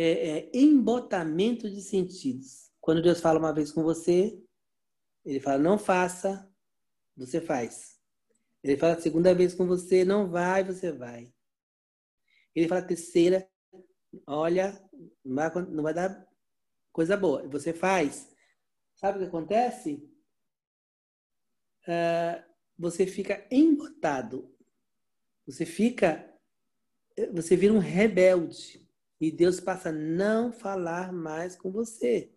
é, 0.00 0.28
é, 0.28 0.50
embotamento 0.56 1.68
de 1.68 1.82
sentidos. 1.82 2.70
Quando 2.80 3.02
Deus 3.02 3.20
fala 3.20 3.40
uma 3.40 3.52
vez 3.52 3.72
com 3.72 3.82
você, 3.82 4.40
ele 5.24 5.40
fala, 5.40 5.58
não 5.58 5.76
faça, 5.76 6.48
você 7.16 7.40
faz. 7.40 7.98
Ele 8.62 8.76
fala 8.76 8.94
a 8.94 9.00
segunda 9.00 9.34
vez 9.34 9.56
com 9.56 9.66
você, 9.66 10.04
não 10.04 10.30
vai, 10.30 10.62
você 10.62 10.92
vai. 10.92 11.34
Ele 12.54 12.68
fala 12.68 12.80
a 12.80 12.86
terceira, 12.86 13.50
olha, 14.24 14.80
não 15.24 15.34
vai, 15.34 15.62
não 15.62 15.82
vai 15.82 15.94
dar 15.94 16.28
coisa 16.92 17.16
boa. 17.16 17.48
Você 17.48 17.72
faz. 17.72 18.32
Sabe 18.94 19.18
o 19.18 19.20
que 19.22 19.26
acontece? 19.26 20.08
Uh, 21.88 22.40
você 22.78 23.04
fica 23.04 23.44
embotado. 23.50 24.54
Você 25.44 25.66
fica. 25.66 26.32
Você 27.32 27.56
vira 27.56 27.72
um 27.72 27.78
rebelde. 27.78 28.87
E 29.20 29.30
Deus 29.30 29.60
passa 29.60 29.88
a 29.88 29.92
não 29.92 30.52
falar 30.52 31.12
mais 31.12 31.56
com 31.56 31.70
você. 31.70 32.32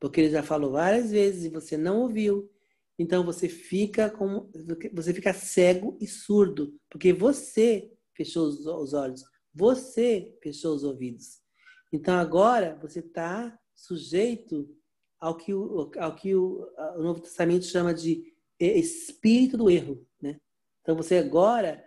Porque 0.00 0.20
ele 0.20 0.30
já 0.30 0.42
falou 0.42 0.72
várias 0.72 1.10
vezes 1.10 1.44
e 1.44 1.48
você 1.48 1.76
não 1.76 2.00
ouviu. 2.00 2.50
Então 2.98 3.24
você 3.24 3.48
fica 3.48 4.10
como 4.10 4.50
você 4.92 5.12
fica 5.12 5.32
cego 5.32 5.96
e 6.00 6.06
surdo, 6.06 6.74
porque 6.88 7.12
você 7.12 7.92
fechou 8.14 8.46
os 8.46 8.94
olhos, 8.94 9.22
você 9.54 10.34
fechou 10.42 10.74
os 10.74 10.82
ouvidos. 10.82 11.42
Então 11.92 12.14
agora 12.14 12.78
você 12.80 13.00
está 13.00 13.58
sujeito 13.74 14.68
ao 15.18 15.36
que, 15.36 15.52
o, 15.52 15.90
ao 15.98 16.14
que 16.14 16.34
o, 16.34 16.66
o 16.96 17.02
Novo 17.02 17.20
Testamento 17.20 17.64
chama 17.64 17.92
de 17.92 18.34
espírito 18.58 19.56
do 19.56 19.70
erro. 19.70 20.06
Né? 20.20 20.40
Então 20.80 20.96
você 20.96 21.18
agora 21.18 21.84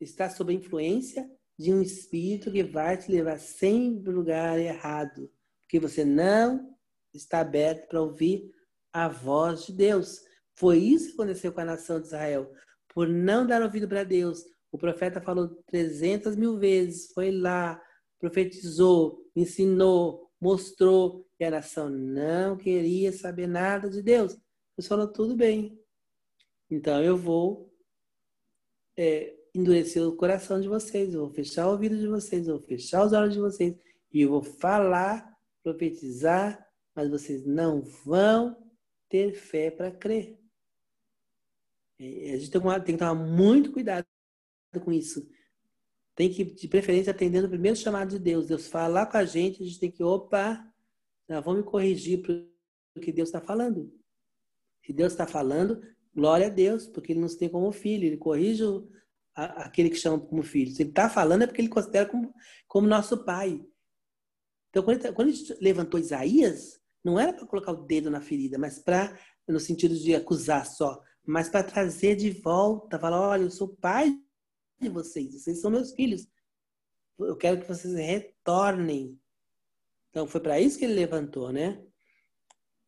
está 0.00 0.30
sob 0.30 0.52
a 0.52 0.56
influência 0.56 1.30
de 1.58 1.72
um 1.72 1.82
espírito 1.82 2.52
que 2.52 2.62
vai 2.62 2.96
te 2.96 3.10
levar 3.10 3.38
sempre 3.38 4.04
para 4.04 4.12
o 4.12 4.16
lugar 4.16 4.58
errado, 4.58 5.30
porque 5.62 5.80
você 5.80 6.04
não 6.04 6.76
está 7.12 7.40
aberto 7.40 7.88
para 7.88 8.00
ouvir 8.00 8.50
a 8.92 9.08
voz 9.08 9.66
de 9.66 9.72
Deus. 9.72 10.20
Foi 10.56 10.78
isso 10.78 11.08
que 11.08 11.14
aconteceu 11.14 11.52
com 11.52 11.60
a 11.60 11.64
nação 11.64 12.00
de 12.00 12.06
Israel. 12.06 12.52
Por 12.88 13.08
não 13.08 13.46
dar 13.46 13.62
ouvido 13.62 13.88
para 13.88 14.04
Deus, 14.04 14.44
o 14.70 14.78
profeta 14.78 15.20
falou 15.20 15.48
300 15.66 16.36
mil 16.36 16.58
vezes, 16.58 17.12
foi 17.12 17.32
lá, 17.32 17.82
profetizou, 18.20 19.24
ensinou, 19.34 20.30
mostrou, 20.40 21.26
e 21.40 21.44
a 21.44 21.50
nação 21.50 21.88
não 21.88 22.56
queria 22.56 23.12
saber 23.12 23.46
nada 23.46 23.88
de 23.88 24.02
Deus. 24.02 24.36
Deus 24.76 24.88
falou, 24.88 25.08
tudo 25.08 25.36
bem. 25.36 25.80
Então 26.70 27.02
eu 27.02 27.16
vou 27.16 27.72
é, 28.96 29.37
endurecer 29.58 30.06
o 30.06 30.14
coração 30.14 30.60
de 30.60 30.68
vocês, 30.68 31.12
eu 31.12 31.20
vou 31.20 31.30
fechar 31.30 31.66
o 31.66 31.72
ouvido 31.72 31.98
de 31.98 32.06
vocês, 32.06 32.46
eu 32.46 32.58
vou 32.58 32.66
fechar 32.66 33.04
os 33.04 33.12
olhos 33.12 33.34
de 33.34 33.40
vocês, 33.40 33.76
e 34.12 34.22
eu 34.22 34.30
vou 34.30 34.42
falar, 34.42 35.36
profetizar, 35.62 36.64
mas 36.94 37.10
vocês 37.10 37.44
não 37.44 37.82
vão 38.04 38.56
ter 39.08 39.32
fé 39.32 39.70
para 39.70 39.90
crer. 39.90 40.38
É, 41.98 42.34
a 42.34 42.36
gente 42.38 42.50
tem 42.50 42.94
que 42.94 42.98
tomar 42.98 43.14
muito 43.14 43.72
cuidado 43.72 44.06
com 44.84 44.92
isso. 44.92 45.28
Tem 46.14 46.32
que, 46.32 46.44
de 46.44 46.68
preferência, 46.68 47.10
atendendo 47.10 47.46
o 47.46 47.50
primeiro 47.50 47.76
chamado 47.76 48.10
de 48.10 48.18
Deus. 48.18 48.46
Deus 48.46 48.68
fala 48.68 49.06
com 49.06 49.16
a 49.16 49.24
gente, 49.24 49.62
a 49.62 49.66
gente 49.66 49.78
tem 49.80 49.90
que, 49.90 50.02
opa, 50.02 50.64
vamos 51.44 51.64
corrigir 51.64 52.22
para 52.22 52.34
o 52.96 53.00
que 53.00 53.12
Deus 53.12 53.28
está 53.28 53.40
falando. 53.40 53.92
Se 54.84 54.92
Deus 54.92 55.12
está 55.12 55.26
falando, 55.26 55.82
glória 56.14 56.46
a 56.46 56.50
Deus, 56.50 56.86
porque 56.86 57.12
Ele 57.12 57.20
nos 57.20 57.34
tem 57.34 57.48
como 57.48 57.70
filho. 57.72 58.06
Ele 58.06 58.16
corrige 58.16 58.64
aquele 59.44 59.90
que 59.90 59.96
chama 59.96 60.18
como 60.18 60.42
filho. 60.42 60.70
Se 60.70 60.82
Ele 60.82 60.90
está 60.90 61.08
falando, 61.08 61.42
é 61.42 61.46
porque 61.46 61.60
Ele 61.60 61.68
considera 61.68 62.06
como, 62.06 62.34
como 62.66 62.86
nosso 62.86 63.24
pai. 63.24 63.64
Então, 64.70 64.82
quando 64.82 65.04
ele, 65.04 65.12
quando 65.12 65.28
ele 65.28 65.56
levantou 65.60 65.98
Isaías, 65.98 66.80
não 67.02 67.18
era 67.18 67.32
para 67.32 67.46
colocar 67.46 67.72
o 67.72 67.84
dedo 67.84 68.10
na 68.10 68.20
ferida, 68.20 68.58
mas 68.58 68.78
para, 68.78 69.18
no 69.46 69.58
sentido 69.58 69.94
de 69.96 70.14
acusar 70.14 70.66
só, 70.66 71.02
mas 71.24 71.48
para 71.48 71.64
trazer 71.64 72.16
de 72.16 72.30
volta, 72.30 72.98
falar: 72.98 73.20
olha, 73.20 73.42
eu 73.42 73.50
sou 73.50 73.68
pai 73.68 74.14
de 74.80 74.88
vocês, 74.88 75.34
vocês 75.34 75.60
são 75.60 75.70
meus 75.70 75.92
filhos. 75.92 76.28
Eu 77.18 77.36
quero 77.36 77.60
que 77.60 77.66
vocês 77.66 77.94
retornem. 77.94 79.18
Então, 80.10 80.26
foi 80.26 80.40
para 80.40 80.60
isso 80.60 80.78
que 80.78 80.84
ele 80.84 80.94
levantou, 80.94 81.52
né? 81.52 81.84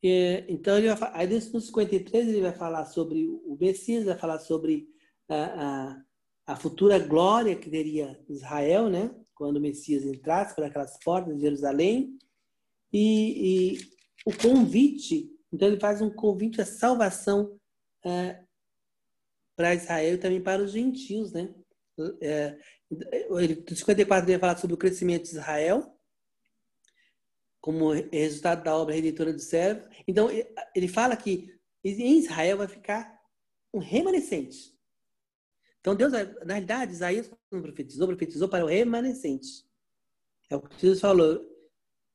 E, 0.02 0.45
então, 0.49 0.78
ele 0.78 0.95
vai, 0.95 1.11
aí 1.14 1.26
no 1.26 1.61
53 1.61 2.28
ele 2.28 2.40
vai 2.40 2.52
falar 2.52 2.87
sobre 2.87 3.26
o 3.28 3.57
Messias, 3.61 4.04
vai 4.04 4.16
falar 4.16 4.38
sobre 4.38 4.88
a, 5.28 5.35
a, 5.35 6.04
a 6.50 6.57
futura 6.57 6.99
glória 6.99 7.54
que 7.54 7.71
teria 7.71 8.19
Israel, 8.28 8.90
né? 8.90 9.14
Quando 9.35 9.59
o 9.59 9.61
Messias 9.61 10.04
entrasse 10.04 10.52
por 10.52 10.64
aquelas 10.64 10.99
portas 10.99 11.37
de 11.37 11.42
Jerusalém. 11.42 12.19
E, 12.92 13.76
e 13.76 13.90
o 14.26 14.37
convite, 14.37 15.30
então 15.52 15.69
ele 15.69 15.78
faz 15.78 16.02
um 16.02 16.11
convite 16.11 16.61
à 16.61 16.66
salvação 16.66 17.57
é, 18.04 18.42
para 19.54 19.76
Israel 19.76 20.14
e 20.14 20.19
também 20.19 20.42
para 20.42 20.61
os 20.61 20.73
gentios, 20.73 21.33
né? 21.33 21.54
É, 22.21 22.59
ele, 23.38 23.64
54 23.69 24.28
ele 24.28 24.38
vai 24.38 24.40
falar 24.40 24.61
sobre 24.61 24.75
o 24.75 24.78
crescimento 24.78 25.25
de 25.25 25.30
Israel, 25.30 25.97
como 27.61 27.92
resultado 27.92 28.64
da 28.64 28.76
obra 28.76 28.97
redentora 28.97 29.33
do 29.33 29.38
servo. 29.38 29.88
Então, 30.09 30.28
ele 30.75 30.88
fala 30.88 31.16
que 31.16 31.54
em 31.85 32.19
Israel 32.19 32.57
vai 32.57 32.66
ficar 32.66 33.21
um 33.73 33.78
remanescente. 33.78 34.80
Então, 35.81 35.95
Deus, 35.95 36.13
na 36.13 36.55
realidade, 36.55 36.93
Isaías 36.93 37.31
não 37.51 37.63
profetizou, 37.63 38.07
profetizou 38.07 38.49
para 38.49 38.65
o 38.65 38.69
remanescente. 38.69 39.65
É 40.51 40.57
o 40.57 40.61
que 40.61 40.81
Jesus 40.81 41.01
falou. 41.01 41.49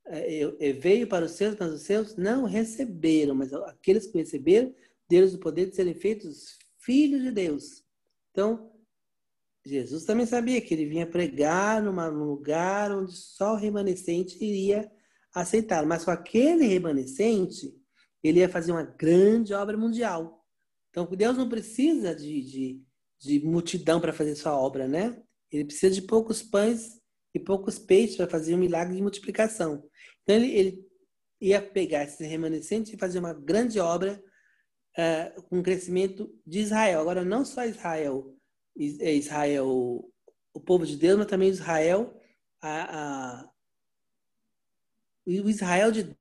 É, 0.08 0.72
veio 0.74 1.08
para 1.08 1.26
os 1.26 1.32
seus, 1.32 1.56
mas 1.60 1.74
os 1.74 1.82
seus 1.82 2.16
não 2.16 2.46
receberam. 2.46 3.34
Mas 3.34 3.52
aqueles 3.54 4.06
que 4.06 4.20
receberam, 4.20 4.74
deram 5.10 5.28
o 5.28 5.40
poder 5.40 5.70
de 5.70 5.76
serem 5.76 5.96
feitos 5.96 6.60
filhos 6.78 7.24
de 7.24 7.32
Deus. 7.32 7.84
Então, 8.32 8.72
Jesus 9.66 10.06
também 10.06 10.28
sabia 10.28 10.62
que 10.62 10.74
ele 10.74 10.86
vinha 10.86 11.08
pregar 11.08 11.82
num 11.82 12.24
lugar 12.24 12.92
onde 12.92 13.14
só 13.14 13.54
o 13.54 13.58
remanescente 13.58 14.38
iria 14.44 14.92
aceitá-lo. 15.34 15.88
Mas 15.88 16.06
com 16.06 16.12
aquele 16.12 16.68
remanescente, 16.68 17.76
ele 18.24 18.40
ia 18.40 18.50
fazer 18.50 18.72
uma 18.72 18.84
grande 18.84 19.54
obra 19.56 19.76
mundial. 19.76 20.46
Então, 20.92 21.06
Deus 21.08 21.36
não 21.36 21.50
precisa 21.50 22.14
de, 22.16 22.42
de, 22.42 22.84
de 23.26 23.40
multidão 23.46 24.00
para 24.00 24.14
fazer 24.14 24.36
sua 24.36 24.58
obra, 24.58 24.88
né? 24.88 25.22
Ele 25.52 25.66
precisa 25.66 25.94
de 25.94 26.02
poucos 26.02 26.42
pães 26.44 27.02
e 27.34 27.40
poucos 27.40 27.80
peixes 27.80 28.16
para 28.18 28.28
fazer 28.28 28.56
um 28.56 28.58
milagre 28.60 28.96
de 28.96 29.02
multiplicação. 29.02 29.84
Então, 30.24 30.36
ele, 30.36 30.52
ele 30.52 30.88
ia 31.42 31.62
pegar 31.62 32.04
esse 32.04 32.26
remanescente 32.26 32.96
e 32.96 33.00
fazer 33.00 33.20
uma 33.20 33.34
grande 33.34 33.80
obra 33.80 34.24
uh, 34.98 35.42
com 35.44 35.60
o 35.60 35.64
crescimento 35.64 36.34
de 36.46 36.60
Israel. 36.60 37.02
Agora, 37.02 37.24
não 37.24 37.44
só 37.46 37.66
Israel, 37.66 38.36
é 38.78 39.14
Israel, 39.14 39.68
o 40.54 40.60
povo 40.60 40.86
de 40.86 40.98
Deus, 40.98 41.18
mas 41.18 41.28
também 41.28 41.50
Israel, 41.50 42.20
a, 42.62 43.42
a 43.42 43.52
o 45.28 45.50
Israel 45.50 45.92
de 45.92 46.16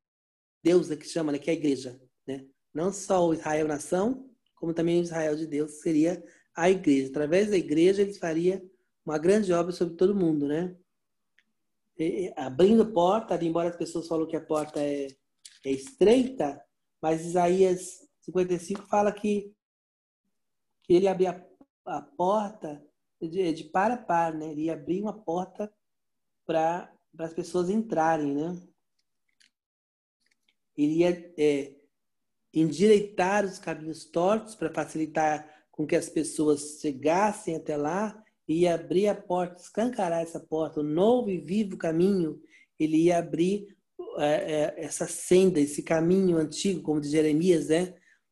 Deus, 0.63 0.91
é 0.91 0.97
que 0.97 1.07
chama, 1.07 1.31
né, 1.31 1.39
que 1.39 1.51
é 1.51 1.53
a 1.53 1.57
igreja, 1.57 2.01
né? 2.27 2.47
Não 2.73 2.91
só 2.91 3.29
o 3.29 3.35
Israel 3.35 3.69
nação, 3.69 4.31
como 4.55 4.73
também 4.73 4.99
o 4.99 5.03
Israel 5.03 5.37
de 5.37 5.47
Deus 5.47 5.83
seria 5.83 6.25
a 6.55 6.71
igreja. 6.71 7.11
Através 7.11 7.51
da 7.51 7.57
igreja 7.57 8.03
eles 8.03 8.19
faria 8.19 8.65
uma 9.05 9.19
grande 9.19 9.53
obra 9.53 9.73
sobre 9.73 9.97
todo 9.97 10.15
mundo, 10.15 10.47
né? 10.47 10.77
E, 11.99 12.33
abrindo 12.37 12.93
porta, 12.93 13.43
embora 13.43 13.69
as 13.69 13.77
pessoas 13.77 14.09
falam 14.09 14.27
que 14.27 14.37
a 14.37 14.45
porta 14.45 14.81
é, 14.81 15.09
é 15.65 15.71
estreita, 15.71 16.61
mas 17.01 17.25
Isaías 17.25 18.01
55 18.23 18.87
fala 18.87 19.13
que, 19.13 19.55
que 20.83 20.95
ele 20.95 21.07
abria 21.07 21.47
a, 21.85 22.01
porta 22.01 22.83
de, 23.21 23.53
de 23.53 23.65
par 23.65 23.91
a 23.91 23.97
par, 23.97 24.35
né? 24.35 24.51
Ele 24.51 24.63
ia 24.63 24.75
abrir 24.75 25.03
uma 25.03 25.13
porta 25.13 25.73
para 26.47 26.93
as 27.19 27.33
pessoas 27.33 27.69
entrarem, 27.71 28.35
né? 28.35 28.61
Ele 30.77 30.95
ia 31.01 31.35
é, 31.39 31.75
endireitar 32.53 33.45
os 33.45 33.59
caminhos 33.59 34.05
tortos 34.05 34.55
para 34.55 34.73
facilitar 34.73 35.54
com 35.75 35.85
que 35.85 35.97
as 35.97 36.09
pessoas 36.09 36.79
chegassem 36.81 37.57
até 37.57 37.77
lá, 37.77 38.23
ia 38.47 38.77
abrir 38.77 39.09
a 39.09 39.15
porta, 39.15 39.61
escancarar 39.61 40.23
essa 40.23 40.39
porta, 40.39 40.79
o 40.79 40.85
novo 40.85 41.31
e 41.31 41.39
vivo 41.39 41.77
caminho, 41.77 42.41
ele 42.79 42.97
ia 43.05 43.19
abrir 43.19 43.67
é, 44.19 44.53
é, 44.53 44.75
essa 44.85 45.09
senda, 45.09 45.59
esse 45.59 45.83
caminho 45.83 46.37
antigo, 46.37 46.81
como 46.81 47.01
de 47.01 47.09
Jeremias, 47.09 47.69
né? 47.69 47.87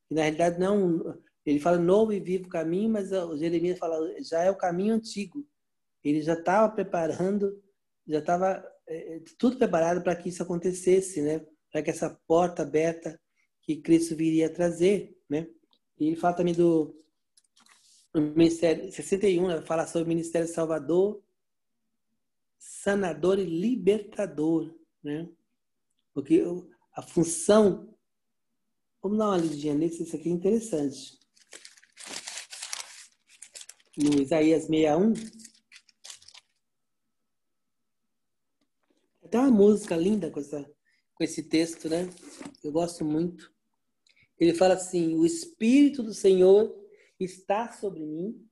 Que 0.07 0.15
na 0.15 0.23
realidade 0.23 0.61
não 0.61 1.19
Ele 1.45 1.59
fala 1.59 1.79
novo 1.79 2.13
e 2.13 2.21
vivo 2.21 2.49
caminho, 2.49 2.91
mas 2.91 3.11
o 3.11 3.37
Jeremias 3.37 3.77
fala 3.77 3.99
já 4.23 4.45
é 4.45 4.51
o 4.51 4.57
caminho 4.57 4.95
antigo. 4.95 5.45
Ele 6.05 6.23
já 6.23 6.35
estava 6.35 6.73
preparando, 6.73 7.61
já 8.07 8.21
estava 8.21 8.65
é, 8.87 9.21
tudo 9.37 9.59
preparado 9.59 10.01
para 10.01 10.15
que 10.15 10.29
isso 10.29 10.45
acontecesse, 10.45 11.21
né? 11.21 11.45
Para 11.73 11.83
que 11.83 11.91
essa 11.91 12.17
porta 12.29 12.63
aberta 12.63 13.21
que 13.63 13.83
Cristo 13.83 14.15
viria 14.15 14.49
trazer, 14.49 15.17
né? 15.29 15.49
E 15.99 16.07
ele 16.07 16.17
fala 16.17 16.37
também 16.37 16.55
do 16.55 17.03
Ministério 18.21 18.93
61, 18.93 19.49
né? 19.49 19.63
fala 19.63 19.87
sobre 19.87 20.05
o 20.05 20.09
Ministério 20.09 20.47
Salvador, 20.47 21.23
sanador 22.59 23.39
e 23.39 23.45
libertador, 23.45 24.75
né? 25.03 25.29
Porque 26.13 26.43
a 26.95 27.03
função 27.03 27.93
Vamos 29.03 29.19
dar 29.19 29.31
uma 29.31 29.37
lidinha 29.37 29.75
nesse, 29.75 30.05
isso 30.05 30.15
aqui 30.15 30.29
é 30.29 30.33
interessante. 30.33 31.19
No 33.97 34.23
Isaías 34.23 34.67
61, 34.67 35.15
Tem 39.29 39.41
uma 39.41 39.51
música 39.51 39.97
linda 39.97 40.31
com, 40.31 40.39
essa, 40.39 40.63
com 41.15 41.25
esse 41.25 41.43
texto, 41.43 41.89
né? 41.89 42.09
Eu 42.63 42.71
gosto 42.71 43.03
muito. 43.03 43.51
Ele 44.39 44.55
fala 44.55 44.75
assim: 44.75 45.17
O 45.17 45.25
Espírito 45.25 46.03
do 46.03 46.13
Senhor 46.13 46.71
está 47.19 47.73
sobre 47.73 48.05
mim, 48.05 48.49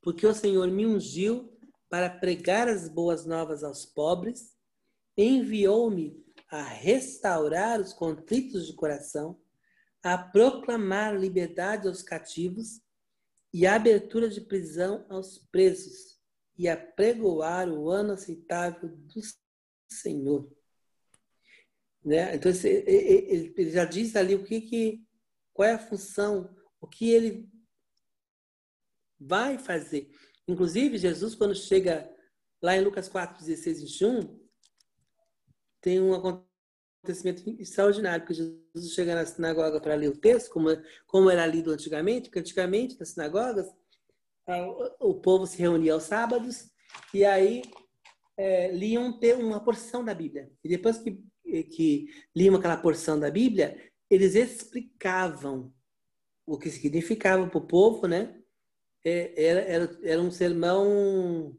porque 0.00 0.26
o 0.26 0.34
Senhor 0.34 0.68
me 0.68 0.86
ungiu 0.86 1.58
para 1.88 2.08
pregar 2.08 2.68
as 2.68 2.88
boas 2.88 3.26
novas 3.26 3.64
aos 3.64 3.84
pobres, 3.84 4.56
enviou-me 5.16 6.24
a 6.48 6.62
restaurar 6.62 7.80
os 7.80 7.92
contritos 7.92 8.66
de 8.66 8.74
coração, 8.74 9.40
a 10.02 10.16
proclamar 10.16 11.18
liberdade 11.18 11.88
aos 11.88 12.02
cativos 12.02 12.80
e 13.52 13.66
a 13.66 13.74
abertura 13.74 14.28
de 14.28 14.40
prisão 14.40 15.04
aos 15.08 15.38
presos 15.50 16.18
e 16.56 16.68
apregoar 16.68 17.68
o 17.68 17.88
ano 17.90 18.12
aceitável 18.12 18.88
do 18.88 19.20
Senhor. 19.90 20.50
Né? 22.04 22.34
Então, 22.34 22.50
ele 22.52 23.70
já 23.70 23.84
diz 23.84 24.16
ali 24.16 24.34
o 24.34 24.44
que, 24.44 24.60
que 24.60 25.07
qual 25.58 25.68
é 25.68 25.72
a 25.72 25.78
função, 25.78 26.48
o 26.80 26.86
que 26.86 27.10
ele 27.10 27.50
vai 29.18 29.58
fazer. 29.58 30.08
Inclusive, 30.46 30.96
Jesus, 30.96 31.34
quando 31.34 31.52
chega 31.52 32.08
lá 32.62 32.76
em 32.76 32.80
Lucas 32.80 33.08
4, 33.08 33.44
16 33.44 33.78
e 33.78 33.84
21, 33.86 34.40
tem 35.80 36.00
um 36.00 36.14
acontecimento 36.14 37.42
extraordinário, 37.60 38.24
porque 38.24 38.34
Jesus 38.34 38.94
chega 38.94 39.16
na 39.16 39.26
sinagoga 39.26 39.80
para 39.80 39.96
ler 39.96 40.10
o 40.10 40.16
texto, 40.16 40.48
como, 40.52 40.68
como 41.08 41.28
era 41.28 41.44
lido 41.44 41.72
antigamente, 41.72 42.28
porque 42.28 42.38
antigamente 42.38 42.96
nas 42.96 43.08
sinagogas 43.08 43.66
o 45.00 45.14
povo 45.16 45.44
se 45.44 45.58
reunia 45.58 45.92
aos 45.92 46.04
sábados 46.04 46.70
e 47.12 47.24
aí 47.24 47.62
é, 48.36 48.70
liam 48.70 49.18
uma 49.40 49.58
porção 49.58 50.04
da 50.04 50.14
Bíblia. 50.14 50.52
E 50.62 50.68
depois 50.68 50.98
que, 50.98 51.20
que 51.64 52.06
liam 52.34 52.54
aquela 52.54 52.76
porção 52.76 53.18
da 53.18 53.28
Bíblia, 53.28 53.87
eles 54.10 54.34
explicavam 54.34 55.74
o 56.46 56.58
que 56.58 56.70
significava 56.70 57.46
para 57.46 57.58
o 57.58 57.66
povo, 57.66 58.06
né? 58.06 58.42
É, 59.04 59.44
era, 59.44 59.60
era, 59.60 59.98
era 60.02 60.22
um 60.22 60.30
sermão 60.30 61.56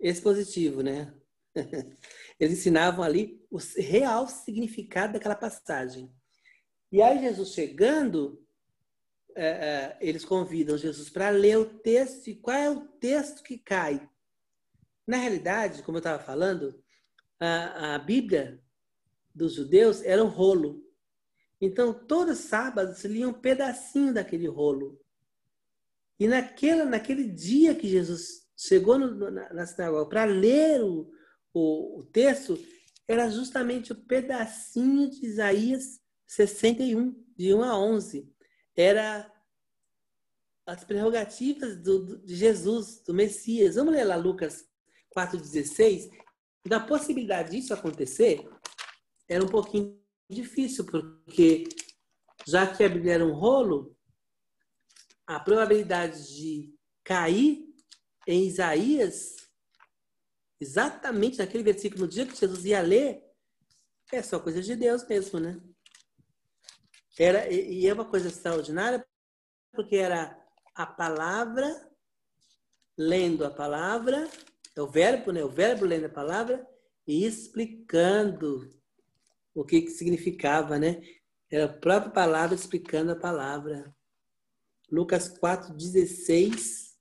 expositivo, 0.00 0.82
né? 0.82 1.12
Eles 2.38 2.58
ensinavam 2.58 3.04
ali 3.04 3.44
o 3.50 3.58
real 3.78 4.28
significado 4.28 5.14
daquela 5.14 5.34
passagem. 5.34 6.12
E 6.92 7.02
aí 7.02 7.18
Jesus 7.18 7.52
chegando, 7.52 8.46
é, 9.34 9.46
é, 9.46 9.98
eles 10.00 10.24
convidam 10.24 10.78
Jesus 10.78 11.10
para 11.10 11.30
ler 11.30 11.58
o 11.58 11.78
texto. 11.80 12.28
E 12.28 12.36
qual 12.36 12.56
é 12.56 12.70
o 12.70 12.86
texto 12.98 13.42
que 13.42 13.58
cai? 13.58 14.08
Na 15.06 15.16
realidade, 15.16 15.82
como 15.82 15.98
eu 15.98 16.00
estava 16.00 16.22
falando, 16.22 16.82
a, 17.40 17.94
a 17.94 17.98
Bíblia 17.98 18.62
dos 19.34 19.54
judeus 19.54 20.02
era 20.02 20.22
um 20.22 20.28
rolo. 20.28 20.85
Então, 21.60 21.92
todos 21.92 22.38
os 22.38 22.44
sábados 22.44 23.04
lia 23.04 23.28
um 23.28 23.32
pedacinho 23.32 24.12
daquele 24.12 24.46
rolo. 24.46 25.00
E 26.18 26.26
naquela, 26.26 26.84
naquele 26.84 27.28
dia 27.28 27.74
que 27.74 27.88
Jesus 27.88 28.46
chegou 28.56 28.98
no, 28.98 29.30
na, 29.30 29.52
na 29.52 29.66
sinagoga 29.66 30.08
para 30.08 30.24
ler 30.24 30.82
o, 30.82 31.10
o, 31.52 32.00
o 32.00 32.02
texto, 32.04 32.58
era 33.06 33.30
justamente 33.30 33.92
o 33.92 34.06
pedacinho 34.06 35.10
de 35.10 35.26
Isaías 35.26 36.00
61, 36.26 37.14
de 37.36 37.54
1 37.54 37.62
a 37.62 37.78
11 37.78 38.36
era 38.76 39.32
as 40.66 40.84
prerrogativas 40.84 41.76
do, 41.76 42.04
do, 42.04 42.18
de 42.18 42.36
Jesus, 42.36 43.02
do 43.02 43.14
Messias. 43.14 43.76
Vamos 43.76 43.94
ler 43.94 44.04
lá 44.04 44.16
Lucas 44.16 44.68
4,16. 45.16 46.10
Da 46.66 46.80
possibilidade 46.80 47.52
disso 47.52 47.72
acontecer, 47.72 48.46
era 49.28 49.42
um 49.42 49.48
pouquinho 49.48 49.98
difícil, 50.28 50.84
porque 50.84 51.64
já 52.46 52.66
que 52.66 52.84
a 52.84 52.88
Bíblia 52.88 53.14
era 53.14 53.26
um 53.26 53.34
rolo, 53.34 53.96
a 55.26 55.40
probabilidade 55.40 56.34
de 56.34 56.74
cair 57.02 57.66
em 58.26 58.46
Isaías, 58.46 59.36
exatamente 60.60 61.38
naquele 61.38 61.64
versículo, 61.64 62.02
no 62.02 62.08
dia 62.08 62.26
que 62.26 62.36
Jesus 62.36 62.64
ia 62.64 62.80
ler, 62.80 63.22
é 64.12 64.22
só 64.22 64.38
coisa 64.38 64.62
de 64.62 64.76
Deus 64.76 65.06
mesmo, 65.06 65.40
né? 65.40 65.60
Era, 67.18 67.50
e 67.50 67.86
é 67.86 67.92
uma 67.92 68.04
coisa 68.04 68.28
extraordinária, 68.28 69.04
porque 69.72 69.96
era 69.96 70.38
a 70.74 70.86
palavra, 70.86 71.90
lendo 72.96 73.44
a 73.44 73.50
palavra, 73.50 74.28
é 74.76 74.82
o 74.82 74.86
verbo, 74.86 75.32
né? 75.32 75.42
O 75.42 75.48
verbo 75.48 75.84
lendo 75.84 76.06
a 76.06 76.10
palavra 76.10 76.66
e 77.06 77.24
explicando 77.24 78.76
o 79.56 79.64
que, 79.64 79.80
que 79.80 79.90
significava, 79.90 80.78
né? 80.78 81.02
Era 81.50 81.64
a 81.64 81.72
própria 81.72 82.12
palavra 82.12 82.54
explicando 82.54 83.12
a 83.12 83.16
palavra. 83.16 83.96
Lucas 84.92 85.28
4, 85.28 85.74
16 85.74 86.96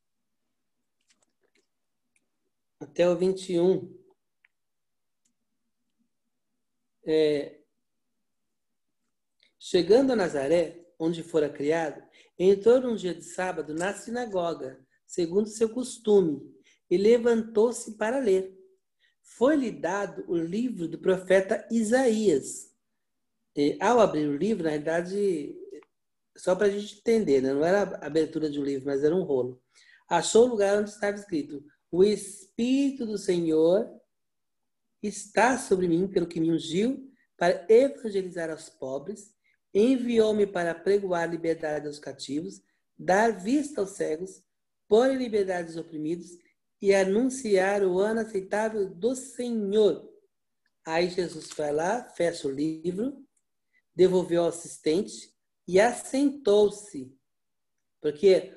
até 2.80 3.08
o 3.10 3.16
21. 3.16 3.94
É, 7.06 7.60
Chegando 9.60 10.12
a 10.12 10.16
Nazaré, 10.16 10.86
onde 10.98 11.24
fora 11.24 11.50
criado, 11.50 12.02
entrou 12.38 12.80
num 12.80 12.96
dia 12.96 13.16
de 13.16 13.24
sábado 13.24 13.74
na 13.74 13.94
sinagoga, 13.94 14.80
segundo 15.06 15.50
seu 15.50 15.68
costume, 15.68 16.56
e 16.88 16.96
levantou-se 16.96 17.98
para 17.98 18.20
ler. 18.20 18.55
Foi-lhe 19.38 19.72
dado 19.72 20.24
o 20.28 20.36
livro 20.36 20.88
do 20.88 20.98
profeta 20.98 21.68
Isaías. 21.72 22.72
E, 23.56 23.78
ao 23.82 24.00
abrir 24.00 24.28
o 24.28 24.38
livro, 24.38 24.64
na 24.64 24.72
verdade, 24.72 25.56
só 26.36 26.56
para 26.56 26.68
a 26.68 26.70
gente 26.70 26.98
entender, 26.98 27.42
né? 27.42 27.54
não 27.54 27.64
era 27.64 27.84
a 27.84 28.08
abertura 28.08 28.50
de 28.50 28.60
um 28.60 28.64
livro, 28.64 28.86
mas 28.86 29.04
era 29.04 29.16
um 29.16 29.24
rolo. 29.24 29.62
Achou 30.10 30.46
o 30.46 30.50
lugar 30.50 30.78
onde 30.78 30.90
estava 30.90 31.16
escrito: 31.16 31.64
O 31.92 32.04
Espírito 32.04 33.06
do 33.06 33.18
Senhor 33.18 33.90
está 35.02 35.58
sobre 35.58 35.88
mim, 35.88 36.08
pelo 36.08 36.28
que 36.28 36.40
me 36.40 36.52
ungiu, 36.52 37.10
para 37.38 37.66
evangelizar 37.70 38.50
aos 38.50 38.70
pobres 38.70 39.36
Enviou-me 39.78 40.48
para 40.48 40.74
pregoar 40.74 41.30
liberdade 41.30 41.86
aos 41.86 42.00
cativos, 42.00 42.62
dar 42.98 43.38
vista 43.38 43.82
aos 43.82 43.90
cegos, 43.90 44.42
pôr 44.88 45.10
em 45.12 45.18
liberdade 45.18 45.70
os 45.70 45.76
oprimidos 45.76 46.30
e 46.86 46.94
anunciar 46.94 47.82
o 47.82 47.98
ano 47.98 48.20
aceitável 48.20 48.88
do 48.88 49.16
Senhor. 49.16 50.08
Aí 50.86 51.10
Jesus 51.10 51.50
foi 51.50 51.72
lá, 51.72 52.08
fecha 52.10 52.48
o 52.48 52.52
livro, 52.52 53.26
devolveu 53.96 54.44
ao 54.44 54.50
assistente 54.50 55.34
e 55.68 55.80
assentou-se. 55.80 57.12
Porque 58.00 58.54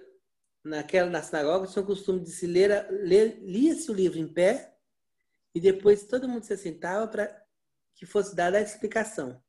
naquela 0.63 1.09
na 1.09 1.23
sinagoga 1.23 1.69
tinha 1.69 1.83
o 1.83 1.87
costume 1.87 2.21
de 2.21 2.31
se 2.31 2.47
ler, 2.47 2.87
ler 2.91 3.39
lia-se 3.41 3.91
o 3.91 3.95
livro 3.95 4.19
em 4.19 4.31
pé 4.31 4.77
e 5.55 5.59
depois 5.59 6.07
todo 6.07 6.29
mundo 6.29 6.45
se 6.45 6.53
assentava 6.53 7.09
para 7.09 7.43
que 7.95 8.05
fosse 8.05 8.37
dada 8.37 8.59
a 8.59 8.63
explicação. 8.63 9.43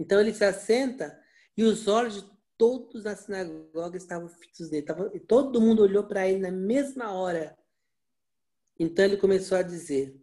Então 0.00 0.20
ele 0.20 0.34
se 0.34 0.44
assenta 0.44 1.16
e 1.56 1.62
os 1.62 1.86
olhos 1.86 2.24
de 2.24 2.28
todos 2.62 3.02
na 3.02 3.16
sinagoga 3.16 3.96
estavam 3.96 4.28
fitos 4.28 4.70
nele. 4.70 4.86
e 5.14 5.18
todo 5.18 5.60
mundo 5.60 5.82
olhou 5.82 6.04
para 6.04 6.28
ele 6.28 6.38
na 6.38 6.52
mesma 6.52 7.10
hora. 7.10 7.58
Então 8.78 9.04
ele 9.04 9.16
começou 9.16 9.58
a 9.58 9.62
dizer: 9.62 10.16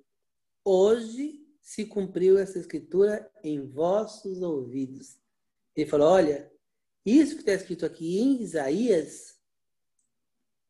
Hoje 0.63 1.45
se 1.62 1.86
cumpriu 1.86 2.38
essa 2.38 2.58
escritura 2.58 3.30
em 3.43 3.67
vossos 3.67 4.41
ouvidos. 4.41 5.19
Ele 5.75 5.89
falou: 5.89 6.08
Olha, 6.08 6.49
isso 7.06 7.34
que 7.34 7.41
está 7.41 7.52
escrito 7.52 7.86
aqui 7.86 8.19
em 8.19 8.41
Isaías 8.41 9.38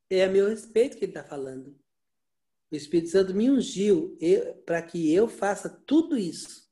é 0.09 0.23
a 0.23 0.27
meu 0.27 0.49
respeito 0.49 0.97
que 0.97 1.05
ele 1.05 1.11
está 1.11 1.23
falando. 1.23 1.79
O 2.71 2.75
Espírito 2.75 3.11
Santo 3.11 3.31
me 3.35 3.47
ungiu 3.47 4.17
para 4.65 4.81
que 4.81 5.13
eu 5.13 5.27
faça 5.27 5.69
tudo 5.69 6.17
isso. 6.17 6.67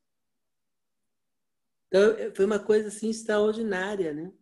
Então, 1.85 2.33
foi 2.33 2.45
uma 2.45 2.57
coisa 2.57 2.87
assim 2.87 3.11
extraordinária, 3.11 4.11
né? 4.11 4.33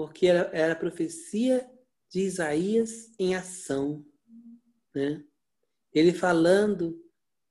Porque 0.00 0.28
era, 0.28 0.50
era 0.54 0.72
a 0.72 0.76
profecia 0.76 1.70
de 2.08 2.20
Isaías 2.20 3.12
em 3.18 3.34
ação, 3.34 4.02
né? 4.94 5.22
Ele 5.92 6.14
falando 6.14 6.98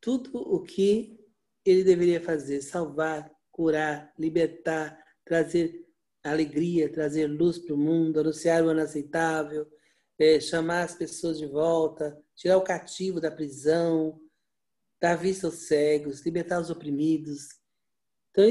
tudo 0.02 0.36
o 0.36 0.64
que 0.64 1.24
ele 1.64 1.84
deveria 1.84 2.20
fazer: 2.20 2.64
salvar, 2.64 3.32
curar, 3.52 4.12
libertar, 4.18 5.00
trazer 5.24 5.86
alegria, 6.24 6.92
trazer 6.92 7.28
luz 7.28 7.60
para 7.60 7.76
o 7.76 7.78
mundo, 7.78 8.20
anunciar 8.20 8.64
o 8.64 8.70
ano 8.70 8.82
aceitável, 8.82 9.68
é, 10.18 10.40
chamar 10.40 10.86
as 10.86 10.96
pessoas 10.96 11.38
de 11.38 11.46
volta, 11.46 12.20
tirar 12.36 12.58
o 12.58 12.64
cativo 12.64 13.22
da 13.22 13.30
prisão, 13.30 14.20
dar 15.00 15.16
vista 15.16 15.46
aos 15.46 15.68
cegos, 15.68 16.26
libertar 16.26 16.60
os 16.60 16.72
oprimidos. 16.72 17.50
Então, 18.32 18.44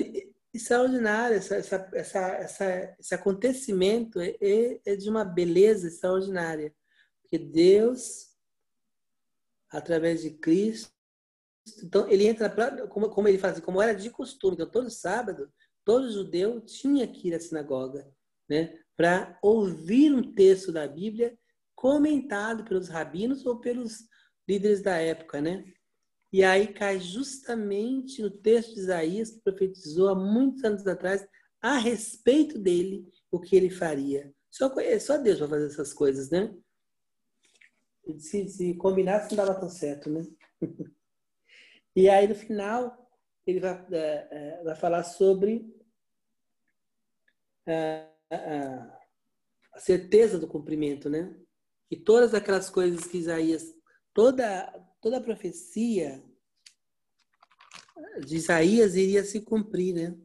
extraordinário, 0.52 1.37
essa, 1.37 1.56
essa, 1.56 1.90
essa, 1.92 2.18
essa 2.18 2.96
esse 2.98 3.14
acontecimento 3.14 4.20
é, 4.20 4.37
é, 4.40 4.80
é 4.84 4.96
de 4.96 5.08
uma 5.08 5.24
beleza 5.24 5.88
extraordinária, 5.88 6.74
porque 7.22 7.38
Deus, 7.38 8.28
através 9.70 10.22
de 10.22 10.30
Cristo, 10.30 10.90
então 11.82 12.08
ele 12.08 12.26
entra 12.26 12.48
pra, 12.48 12.87
como, 12.88 13.11
como 13.11 13.28
ele 13.28 13.38
faz, 13.38 13.54
assim, 13.54 13.62
como 13.62 13.82
era 13.82 13.94
de 13.94 14.11
costume, 14.11 14.54
então 14.54 14.70
todo 14.70 14.90
sábado 14.90 15.52
todo 15.84 16.11
judeu 16.11 16.61
tinha 16.61 17.06
que 17.06 17.28
ir 17.28 17.34
à 17.34 17.40
sinagoga, 17.40 18.11
né, 18.48 18.78
para 18.96 19.38
ouvir 19.42 20.12
um 20.12 20.34
texto 20.34 20.72
da 20.72 20.87
Bíblia 20.87 21.38
comentado 21.74 22.64
pelos 22.64 22.88
rabinos 22.88 23.46
ou 23.46 23.61
pelos 23.61 24.00
líderes 24.48 24.82
da 24.82 24.96
época, 24.96 25.40
né? 25.40 25.64
E 26.32 26.44
aí 26.44 26.66
cai 26.72 27.00
justamente 27.00 28.20
no 28.20 28.30
texto 28.30 28.74
de 28.74 28.80
Isaías 28.80 29.30
que 29.30 29.40
profetizou 29.40 30.08
há 30.08 30.14
muitos 30.14 30.62
anos 30.62 30.86
atrás 30.86 31.26
a 31.60 31.78
respeito 31.78 32.58
dele, 32.58 33.08
o 33.30 33.40
que 33.40 33.56
ele 33.56 33.70
faria. 33.70 34.32
Só, 34.50 34.70
só 35.00 35.18
Deus 35.18 35.38
vai 35.40 35.48
fazer 35.48 35.66
essas 35.66 35.92
coisas, 35.92 36.30
né? 36.30 36.54
Se, 38.18 38.48
se 38.48 38.74
combinasse, 38.74 39.34
não 39.34 39.44
dava 39.44 39.58
tão 39.58 39.68
certo, 39.68 40.08
né? 40.08 40.22
e 41.94 42.08
aí, 42.08 42.26
no 42.26 42.34
final, 42.34 43.10
ele 43.46 43.60
vai, 43.60 43.86
é, 43.92 44.28
é, 44.30 44.62
vai 44.64 44.76
falar 44.76 45.02
sobre 45.04 45.74
a, 47.66 48.94
a, 49.74 49.78
certeza 49.78 50.38
do 50.38 50.48
cumprimento, 50.48 51.08
né? 51.08 51.34
E 51.90 51.96
todas 51.96 52.34
aquelas 52.34 52.68
coisas 52.70 53.06
que 53.06 53.18
Isaías, 53.18 53.74
toda, 54.12 54.72
toda 55.00 55.18
a 55.18 55.22
profecia 55.22 56.22
de 58.24 58.37
Isaías 58.37 58.94
iria 58.94 59.24
se 59.24 59.40
cumprir, 59.40 59.94
né? 59.94 60.16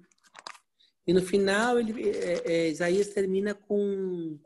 E 1.05 1.13
no 1.13 1.21
final, 1.21 1.79
ele, 1.79 2.09
é, 2.09 2.43
é, 2.45 2.69
Isaías 2.69 3.09
termina 3.09 3.53
com 3.53 4.39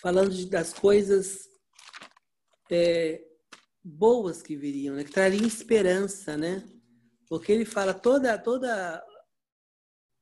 falando 0.00 0.30
de, 0.30 0.46
das 0.46 0.72
coisas 0.72 1.48
é, 2.70 3.24
boas 3.82 4.42
que 4.42 4.56
viriam, 4.56 4.94
né? 4.94 5.04
que 5.04 5.12
trariam 5.12 5.46
esperança, 5.46 6.36
né? 6.36 6.64
Porque 7.28 7.52
ele 7.52 7.64
fala 7.64 7.92
toda 7.92 8.36
toda 8.38 9.04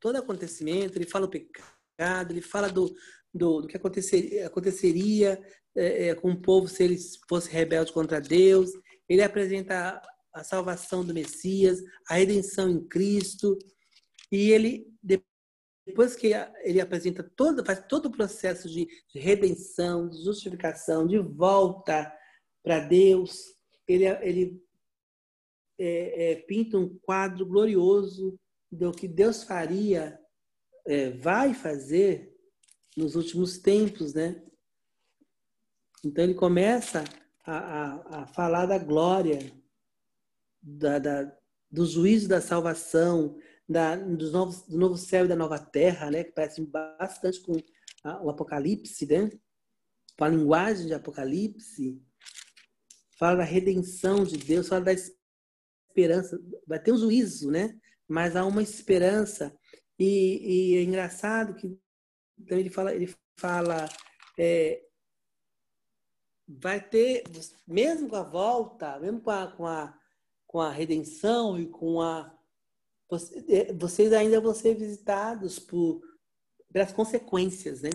todo 0.01 0.17
acontecimento, 0.17 0.97
ele 0.97 1.07
fala 1.07 1.27
o 1.27 1.31
pecado, 1.31 2.31
ele 2.31 2.43
fala 2.43 2.69
do, 2.69 2.95
do, 3.37 3.63
do 3.63 3.69
que 3.69 3.77
aconteceria, 3.77 4.47
aconteceria 4.47 5.41
é, 5.77 6.09
é, 6.09 6.15
com 6.15 6.31
o 6.31 6.41
povo 6.41 6.67
se 6.67 6.83
eles 6.83 7.19
fossem 7.29 7.53
rebeldes 7.53 7.93
contra 7.93 8.21
Deus, 8.21 8.71
ele 9.09 9.23
apresenta 9.23 10.01
a, 10.35 10.43
salvação 10.43 11.05
do 11.05 11.15
Messias, 11.15 11.83
a 12.09 12.15
redenção 12.15 12.71
em 12.71 12.87
Cristo, 12.89 13.59
e 14.33 14.51
ele, 14.51 14.87
depois 15.87 16.17
que 16.17 16.33
ele 16.63 16.81
apresenta 16.81 17.23
todo, 17.23 17.65
faz 17.65 17.85
todo 17.89 18.07
o 18.07 18.11
processo 18.11 18.69
de, 18.69 18.87
de 18.87 19.19
redenção, 19.19 20.09
de 20.09 20.25
justificação, 20.25 21.07
de 21.07 21.19
volta 21.19 22.13
para 22.63 22.81
Deus, 22.81 23.55
ele, 23.87 24.05
ele 24.05 24.63
é, 25.79 26.33
é, 26.33 26.35
pinta 26.37 26.79
um 26.79 26.99
quadro 26.99 27.47
glorioso 27.47 28.39
do 28.71 28.93
que 28.93 29.07
Deus 29.07 29.45
faria, 29.45 30.19
é, 30.87 31.11
vai 31.11 31.55
fazer 31.55 32.36
nos 32.97 33.15
últimos 33.15 33.59
tempos, 33.59 34.15
né? 34.15 34.43
Então 36.05 36.25
ele 36.25 36.35
começa 36.35 37.05
a, 37.45 37.57
a, 37.57 38.23
a 38.23 38.27
falar 38.27 38.67
da 38.67 38.79
glória, 38.79 39.53
da, 40.63 40.99
da, 40.99 41.37
do 41.71 41.87
juízo 41.87 42.29
da 42.29 42.41
salvação, 42.41 43.37
da, 43.69 43.97
dos 43.97 44.33
novos, 44.33 44.63
do 44.63 44.79
novo 44.79 44.97
céu 44.97 45.25
e 45.25 45.29
da 45.29 45.37
nova 45.37 45.59
terra, 45.59 46.11
né? 46.11 46.25
Que 46.25 46.33
parece 46.33 46.61
bastante 46.63 47.41
com 47.43 47.57
a, 48.05 48.23
o 48.23 48.31
Apocalipse, 48.31 49.07
né? 49.07 49.31
Com 50.17 50.25
a 50.25 50.29
linguagem 50.29 50.87
de 50.87 50.95
Apocalipse. 50.95 52.01
Fala 53.19 53.39
da 53.39 53.45
redenção 53.45 54.25
de 54.25 54.37
Deus, 54.37 54.69
fala 54.69 54.85
da 54.85 54.93
esperança. 54.93 56.39
Vai 56.67 56.79
ter 56.79 56.93
um 56.93 56.99
juízo, 56.99 57.51
né? 57.51 57.79
mas 58.09 58.37
há 58.37 58.45
uma 58.45 58.63
esperança. 58.63 59.57
E, 59.99 60.75
e 60.75 60.77
é 60.77 60.83
engraçado 60.83 61.55
que 61.55 61.79
então 62.39 62.59
ele 62.59 62.71
fala, 62.71 62.95
ele 62.95 63.15
fala 63.39 63.89
é, 64.39 64.83
vai 66.47 66.81
ter, 66.81 67.25
mesmo 67.67 68.09
com 68.09 68.17
a 68.17 68.23
volta, 68.23 68.99
mesmo 69.01 69.21
com 69.21 69.31
a, 69.31 69.47
com 69.49 69.67
a, 69.67 69.99
com 70.47 70.61
a 70.61 70.71
redenção 70.71 71.59
e 71.59 71.67
com 71.67 72.01
a. 72.01 72.33
É, 73.49 73.73
vocês 73.73 74.13
ainda 74.13 74.41
vão 74.41 74.55
ser 74.55 74.75
visitados 74.75 75.59
por, 75.59 76.01
pelas 76.73 76.93
consequências, 76.93 77.83
né? 77.83 77.91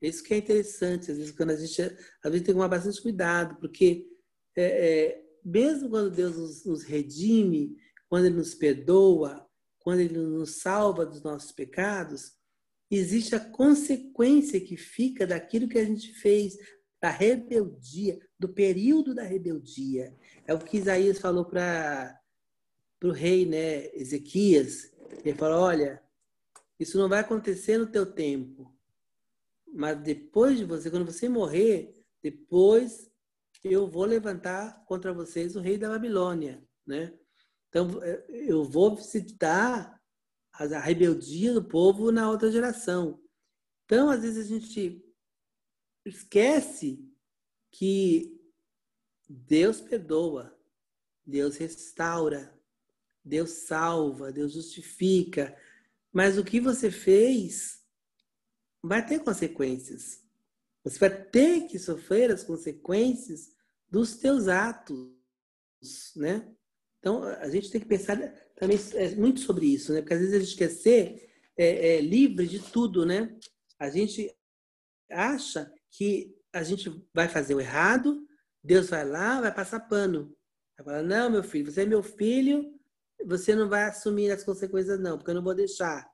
Isso 0.00 0.22
que 0.22 0.32
é 0.32 0.38
interessante, 0.38 1.10
às 1.10 1.18
vezes, 1.18 1.32
quando 1.32 1.50
a 1.50 1.56
gente. 1.56 1.82
Às 1.82 2.30
vezes 2.30 2.40
tem 2.40 2.40
que 2.40 2.52
tomar 2.52 2.68
bastante 2.68 3.02
cuidado, 3.02 3.56
porque 3.60 4.06
é, 4.56 4.62
é, 4.64 5.24
mesmo 5.44 5.90
quando 5.90 6.10
Deus 6.10 6.36
nos, 6.36 6.64
nos 6.64 6.82
redime, 6.84 7.76
quando 8.08 8.26
Ele 8.26 8.36
nos 8.36 8.54
perdoa, 8.54 9.46
quando 9.78 10.00
Ele 10.00 10.16
nos 10.16 10.60
salva 10.60 11.04
dos 11.04 11.22
nossos 11.22 11.52
pecados, 11.52 12.32
existe 12.90 13.34
a 13.34 13.40
consequência 13.40 14.60
que 14.60 14.76
fica 14.76 15.26
daquilo 15.26 15.68
que 15.68 15.78
a 15.78 15.84
gente 15.84 16.12
fez, 16.14 16.56
da 17.00 17.08
rebeldia, 17.08 18.18
do 18.38 18.48
período 18.48 19.14
da 19.14 19.22
rebeldia. 19.22 20.14
É 20.46 20.52
o 20.52 20.58
que 20.58 20.76
Isaías 20.76 21.18
falou 21.18 21.44
para 21.44 22.20
o 23.02 23.10
rei 23.10 23.46
né, 23.46 23.86
Ezequias. 23.94 24.92
Ele 25.24 25.36
falou: 25.36 25.60
olha, 25.60 26.02
isso 26.78 26.98
não 26.98 27.08
vai 27.08 27.20
acontecer 27.20 27.78
no 27.78 27.86
teu 27.86 28.04
tempo, 28.04 28.74
mas 29.72 30.00
depois 30.02 30.58
de 30.58 30.64
você, 30.64 30.90
quando 30.90 31.06
você 31.06 31.28
morrer, 31.28 31.94
depois 32.22 33.10
eu 33.62 33.86
vou 33.86 34.04
levantar 34.04 34.82
contra 34.86 35.12
vocês 35.12 35.54
o 35.54 35.60
rei 35.60 35.76
da 35.76 35.88
Babilônia, 35.88 36.62
né? 36.86 37.12
Então, 37.68 38.02
eu 38.28 38.64
vou 38.64 38.96
citar 38.96 39.99
a 40.60 40.78
rebeldia 40.78 41.54
do 41.54 41.64
povo 41.64 42.12
na 42.12 42.30
outra 42.30 42.52
geração. 42.52 43.18
Então, 43.86 44.10
às 44.10 44.22
vezes, 44.22 44.44
a 44.44 44.48
gente 44.48 45.02
esquece 46.04 47.08
que 47.70 48.38
Deus 49.28 49.80
perdoa, 49.80 50.54
Deus 51.24 51.56
restaura, 51.56 52.54
Deus 53.24 53.50
salva, 53.50 54.30
Deus 54.30 54.52
justifica. 54.52 55.56
Mas 56.12 56.36
o 56.36 56.44
que 56.44 56.60
você 56.60 56.90
fez 56.90 57.82
vai 58.82 59.04
ter 59.04 59.20
consequências. 59.20 60.22
Você 60.84 60.98
vai 60.98 61.24
ter 61.24 61.66
que 61.66 61.78
sofrer 61.78 62.30
as 62.30 62.42
consequências 62.42 63.54
dos 63.88 64.16
teus 64.16 64.48
atos, 64.48 65.12
né? 66.16 66.54
Então, 67.00 67.24
a 67.24 67.48
gente 67.48 67.70
tem 67.70 67.80
que 67.80 67.88
pensar 67.88 68.16
também 68.56 68.78
é, 68.94 69.14
muito 69.14 69.40
sobre 69.40 69.66
isso, 69.66 69.92
né? 69.92 70.00
Porque 70.00 70.14
às 70.14 70.20
vezes 70.20 70.34
a 70.34 70.38
gente 70.38 70.56
quer 70.56 70.68
ser 70.68 71.30
é, 71.56 71.96
é, 71.96 72.00
livre 72.00 72.46
de 72.46 72.58
tudo, 72.58 73.06
né? 73.06 73.36
A 73.78 73.88
gente 73.88 74.30
acha 75.10 75.72
que 75.90 76.36
a 76.52 76.62
gente 76.62 76.90
vai 77.14 77.28
fazer 77.28 77.54
o 77.54 77.60
errado, 77.60 78.22
Deus 78.62 78.90
vai 78.90 79.04
lá, 79.08 79.40
vai 79.40 79.54
passar 79.54 79.80
pano. 79.80 80.36
Vai 80.76 80.84
falar, 80.84 81.02
não, 81.02 81.30
meu 81.30 81.42
filho, 81.42 81.70
você 81.70 81.82
é 81.82 81.86
meu 81.86 82.02
filho, 82.02 82.78
você 83.24 83.54
não 83.54 83.68
vai 83.68 83.84
assumir 83.84 84.30
as 84.30 84.44
consequências, 84.44 85.00
não, 85.00 85.16
porque 85.16 85.30
eu 85.30 85.34
não 85.34 85.42
vou 85.42 85.54
deixar. 85.54 86.06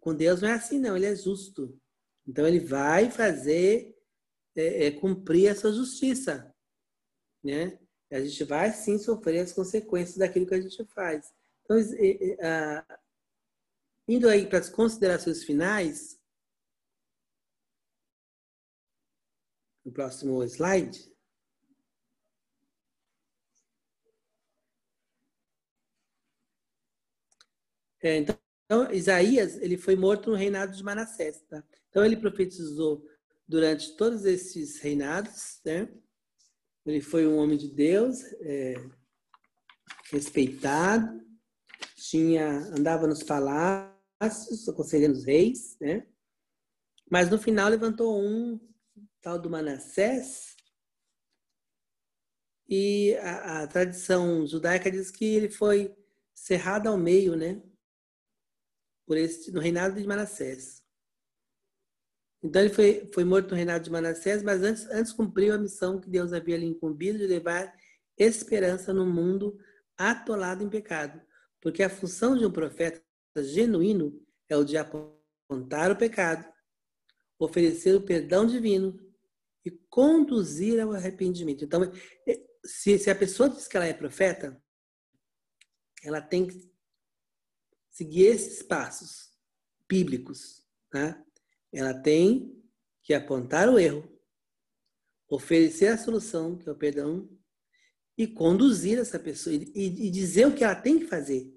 Com 0.00 0.14
Deus 0.14 0.40
não 0.40 0.48
é 0.48 0.52
assim, 0.52 0.78
não, 0.78 0.96
ele 0.96 1.06
é 1.06 1.14
justo. 1.14 1.78
Então, 2.26 2.46
ele 2.46 2.60
vai 2.60 3.10
fazer, 3.10 3.94
é, 4.56 4.86
é, 4.86 4.90
cumprir 4.92 5.48
a 5.48 5.54
sua 5.54 5.72
justiça, 5.72 6.54
né? 7.44 7.78
A 8.10 8.20
gente 8.20 8.42
vai 8.44 8.72
sim 8.72 8.98
sofrer 8.98 9.40
as 9.40 9.52
consequências 9.52 10.18
daquilo 10.18 10.46
que 10.46 10.54
a 10.54 10.60
gente 10.60 10.84
faz. 10.86 11.32
Então, 11.64 11.76
indo 14.08 14.28
aí 14.28 14.46
para 14.46 14.58
as 14.58 14.68
considerações 14.68 15.44
finais, 15.44 16.18
no 19.84 19.92
próximo 19.92 20.42
slide. 20.44 21.10
É, 28.02 28.16
então, 28.16 28.38
então, 28.70 28.88
Isaías 28.92 29.56
ele 29.56 29.76
foi 29.76 29.96
morto 29.96 30.30
no 30.30 30.36
reinado 30.36 30.76
de 30.76 30.84
Manassés. 30.84 31.42
Tá? 31.48 31.60
Então, 31.88 32.04
ele 32.04 32.16
profetizou 32.16 33.04
durante 33.46 33.96
todos 33.96 34.24
esses 34.24 34.78
reinados. 34.78 35.60
Né? 35.64 35.88
Ele 36.86 37.00
foi 37.00 37.26
um 37.26 37.36
homem 37.36 37.56
de 37.56 37.68
Deus, 37.68 38.22
é, 38.40 38.74
respeitado, 40.10 41.20
tinha 41.96 42.48
andava 42.76 43.06
nos 43.06 43.22
palácios, 43.22 44.68
aconselhando 44.68 45.16
os 45.16 45.24
reis. 45.24 45.76
Né? 45.80 46.06
Mas 47.10 47.30
no 47.30 47.38
final 47.38 47.68
levantou 47.68 48.20
um 48.20 48.58
tal 49.20 49.38
do 49.38 49.50
Manassés, 49.50 50.50
e 52.70 53.16
a, 53.16 53.62
a, 53.62 53.66
tradição 53.66 54.46
judaica 54.46 54.88
diz 54.92 55.10
que 55.10 55.24
ele 55.24 55.50
foi 55.50 55.92
cerrado 56.32 56.88
ao 56.88 56.96
meio, 56.96 57.34
né? 57.34 57.60
Por 59.04 59.16
esse, 59.16 59.50
no 59.50 59.60
reinado 59.60 60.00
de 60.00 60.06
Manassés. 60.06 60.79
Então 62.42 62.62
ele 62.62 62.72
foi, 62.72 63.08
foi 63.12 63.24
morto 63.24 63.50
no 63.50 63.56
reinado 63.56 63.84
de 63.84 63.90
Manassés, 63.90 64.42
mas 64.42 64.62
antes, 64.62 64.86
antes 64.86 65.12
cumpriu 65.12 65.54
a 65.54 65.58
missão 65.58 66.00
que 66.00 66.08
Deus 66.08 66.32
havia 66.32 66.56
lhe 66.56 66.66
incumbido 66.66 67.18
de 67.18 67.26
levar 67.26 67.72
esperança 68.16 68.92
no 68.92 69.06
mundo 69.06 69.58
atolado 69.96 70.64
em 70.64 70.68
pecado. 70.68 71.20
Porque 71.60 71.82
a 71.82 71.90
função 71.90 72.36
de 72.36 72.46
um 72.46 72.50
profeta 72.50 73.02
genuíno 73.36 74.18
é 74.48 74.56
o 74.56 74.64
de 74.64 74.76
apontar 74.78 75.90
o 75.90 75.96
pecado, 75.96 76.50
oferecer 77.38 77.94
o 77.94 78.02
perdão 78.02 78.46
divino 78.46 78.98
e 79.64 79.70
conduzir 79.70 80.80
ao 80.80 80.92
arrependimento. 80.92 81.64
Então, 81.64 81.82
é, 82.26 82.40
se, 82.64 82.98
se 82.98 83.10
a 83.10 83.14
pessoa 83.14 83.50
diz 83.50 83.68
que 83.68 83.76
ela 83.76 83.86
é 83.86 83.92
profeta, 83.92 84.62
ela 86.02 86.20
tem 86.22 86.46
que 86.46 86.70
seguir 87.90 88.26
esses 88.26 88.62
passos 88.62 89.30
bíblicos. 89.86 90.64
Tá? 90.90 91.22
Ela 91.72 91.94
tem 91.94 92.60
que 93.02 93.14
apontar 93.14 93.68
o 93.68 93.78
erro, 93.78 94.08
oferecer 95.28 95.88
a 95.88 95.98
solução, 95.98 96.56
que 96.56 96.68
é 96.68 96.72
o 96.72 96.76
perdão, 96.76 97.28
e 98.18 98.26
conduzir 98.26 98.98
essa 98.98 99.18
pessoa, 99.18 99.54
e, 99.54 99.68
e 99.74 100.10
dizer 100.10 100.46
o 100.46 100.54
que 100.54 100.64
ela 100.64 100.74
tem 100.74 100.98
que 100.98 101.06
fazer. 101.06 101.50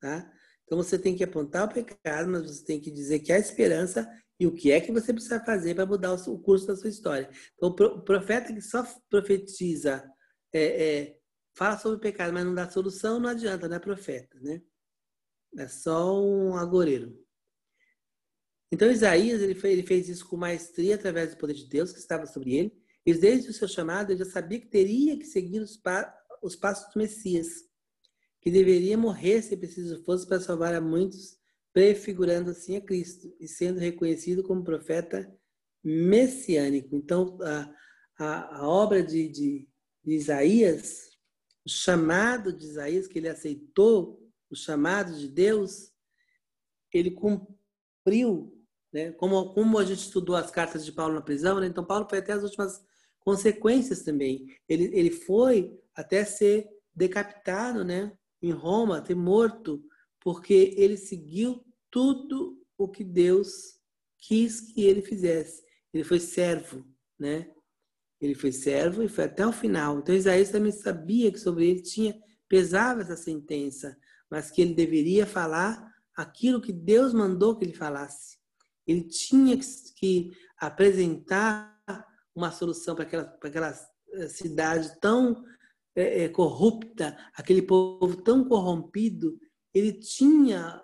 Tá? 0.00 0.30
Então 0.64 0.78
você 0.78 0.98
tem 0.98 1.16
que 1.16 1.24
apontar 1.24 1.64
o 1.68 1.72
pecado, 1.72 2.30
mas 2.30 2.46
você 2.46 2.64
tem 2.64 2.80
que 2.80 2.90
dizer 2.90 3.20
que 3.20 3.32
há 3.32 3.38
esperança 3.38 4.08
e 4.38 4.46
o 4.46 4.54
que 4.54 4.72
é 4.72 4.80
que 4.80 4.92
você 4.92 5.12
precisa 5.12 5.44
fazer 5.44 5.74
para 5.74 5.86
mudar 5.86 6.12
o 6.12 6.38
curso 6.38 6.66
da 6.66 6.76
sua 6.76 6.90
história. 6.90 7.30
Então, 7.54 7.70
o 7.70 8.02
profeta 8.02 8.52
que 8.52 8.60
só 8.60 8.84
profetiza 9.08 10.04
é, 10.52 10.62
é, 10.62 11.18
fala 11.56 11.78
sobre 11.78 11.98
o 11.98 12.00
pecado, 12.00 12.32
mas 12.32 12.44
não 12.44 12.54
dá 12.54 12.68
solução, 12.68 13.20
não 13.20 13.30
adianta, 13.30 13.68
não 13.68 13.76
é 13.76 13.80
profeta, 13.80 14.38
né? 14.40 14.60
É 15.56 15.68
só 15.68 16.20
um 16.20 16.56
agoreiro. 16.56 17.16
Então 18.74 18.90
Isaías 18.90 19.40
ele 19.40 19.54
fez, 19.54 19.72
ele 19.78 19.86
fez 19.86 20.08
isso 20.08 20.28
com 20.28 20.36
maestria 20.36 20.94
através 20.96 21.30
do 21.30 21.36
poder 21.36 21.54
de 21.54 21.66
Deus 21.66 21.92
que 21.92 21.98
estava 21.98 22.26
sobre 22.26 22.54
ele. 22.54 22.72
E 23.06 23.14
desde 23.14 23.50
o 23.50 23.52
seu 23.52 23.68
chamado 23.68 24.10
ele 24.10 24.18
já 24.18 24.30
sabia 24.30 24.60
que 24.60 24.66
teria 24.66 25.18
que 25.18 25.24
seguir 25.24 25.60
os, 25.60 25.76
pa, 25.76 26.14
os 26.42 26.56
passos 26.56 26.92
do 26.92 26.98
Messias, 26.98 27.48
que 28.40 28.50
deveria 28.50 28.96
morrer 28.96 29.42
se 29.42 29.56
preciso 29.56 30.02
fosse 30.04 30.26
para 30.26 30.40
salvar 30.40 30.74
a 30.74 30.80
muitos, 30.80 31.36
prefigurando 31.72 32.50
assim 32.50 32.76
a 32.76 32.80
Cristo 32.80 33.34
e 33.40 33.48
sendo 33.48 33.78
reconhecido 33.78 34.42
como 34.42 34.64
profeta 34.64 35.30
messiânico. 35.82 36.96
Então 36.96 37.38
a, 37.42 37.74
a, 38.18 38.58
a 38.58 38.68
obra 38.68 39.02
de, 39.02 39.28
de 39.28 39.68
de 40.04 40.14
Isaías, 40.14 41.10
o 41.64 41.70
chamado 41.70 42.52
de 42.52 42.66
Isaías, 42.66 43.08
que 43.08 43.18
ele 43.18 43.28
aceitou 43.28 44.22
o 44.50 44.54
chamado 44.54 45.18
de 45.18 45.28
Deus, 45.28 45.90
ele 46.92 47.10
cumpriu, 47.10 48.52
né? 48.94 49.10
como, 49.10 49.52
como 49.52 49.76
a 49.76 49.84
gente 49.84 49.98
estudou 49.98 50.36
as 50.36 50.52
cartas 50.52 50.84
de 50.84 50.92
Paulo 50.92 51.14
na 51.14 51.20
prisão, 51.20 51.58
né? 51.58 51.66
então 51.66 51.84
Paulo 51.84 52.06
foi 52.08 52.18
até 52.18 52.32
as 52.32 52.44
últimas 52.44 52.80
consequências 53.18 54.02
também. 54.02 54.46
Ele, 54.68 54.84
ele 54.96 55.10
foi 55.10 55.76
até 55.96 56.24
ser 56.24 56.68
decapitado 56.94 57.84
né? 57.84 58.16
em 58.40 58.52
Roma, 58.52 59.02
ter 59.02 59.16
morto, 59.16 59.84
porque 60.20 60.74
ele 60.76 60.96
seguiu 60.96 61.64
tudo 61.90 62.56
o 62.78 62.88
que 62.88 63.02
Deus 63.02 63.80
quis 64.16 64.60
que 64.60 64.84
ele 64.84 65.02
fizesse. 65.02 65.64
Ele 65.92 66.04
foi 66.04 66.20
servo, 66.20 66.86
né? 67.18 67.50
Ele 68.20 68.34
foi 68.34 68.52
servo 68.52 69.02
e 69.02 69.08
foi 69.08 69.24
até 69.24 69.46
o 69.46 69.52
final. 69.52 69.98
Então 69.98 70.14
Isaías 70.14 70.50
também 70.50 70.72
sabia 70.72 71.30
que 71.30 71.38
sobre 71.38 71.68
ele 71.68 71.82
tinha 71.82 72.18
pesava 72.48 73.02
essa 73.02 73.16
sentença, 73.16 73.96
mas 74.30 74.50
que 74.50 74.62
ele 74.62 74.74
deveria 74.74 75.26
falar 75.26 75.92
aquilo 76.16 76.60
que 76.60 76.72
Deus 76.72 77.12
mandou 77.12 77.56
que 77.56 77.64
ele 77.64 77.74
falasse. 77.74 78.43
Ele 78.86 79.02
tinha 79.04 79.58
que 79.96 80.30
apresentar 80.58 81.74
uma 82.34 82.50
solução 82.50 82.94
para 82.94 83.04
aquela, 83.04 83.24
para 83.24 83.48
aquela 83.48 83.74
eh, 84.12 84.28
cidade 84.28 84.98
tão 85.00 85.44
é, 85.94 86.28
corrupta, 86.28 87.16
aquele 87.34 87.62
povo 87.62 88.16
tão 88.22 88.44
corrompido. 88.44 89.38
Ele 89.72 89.92
tinha 89.92 90.80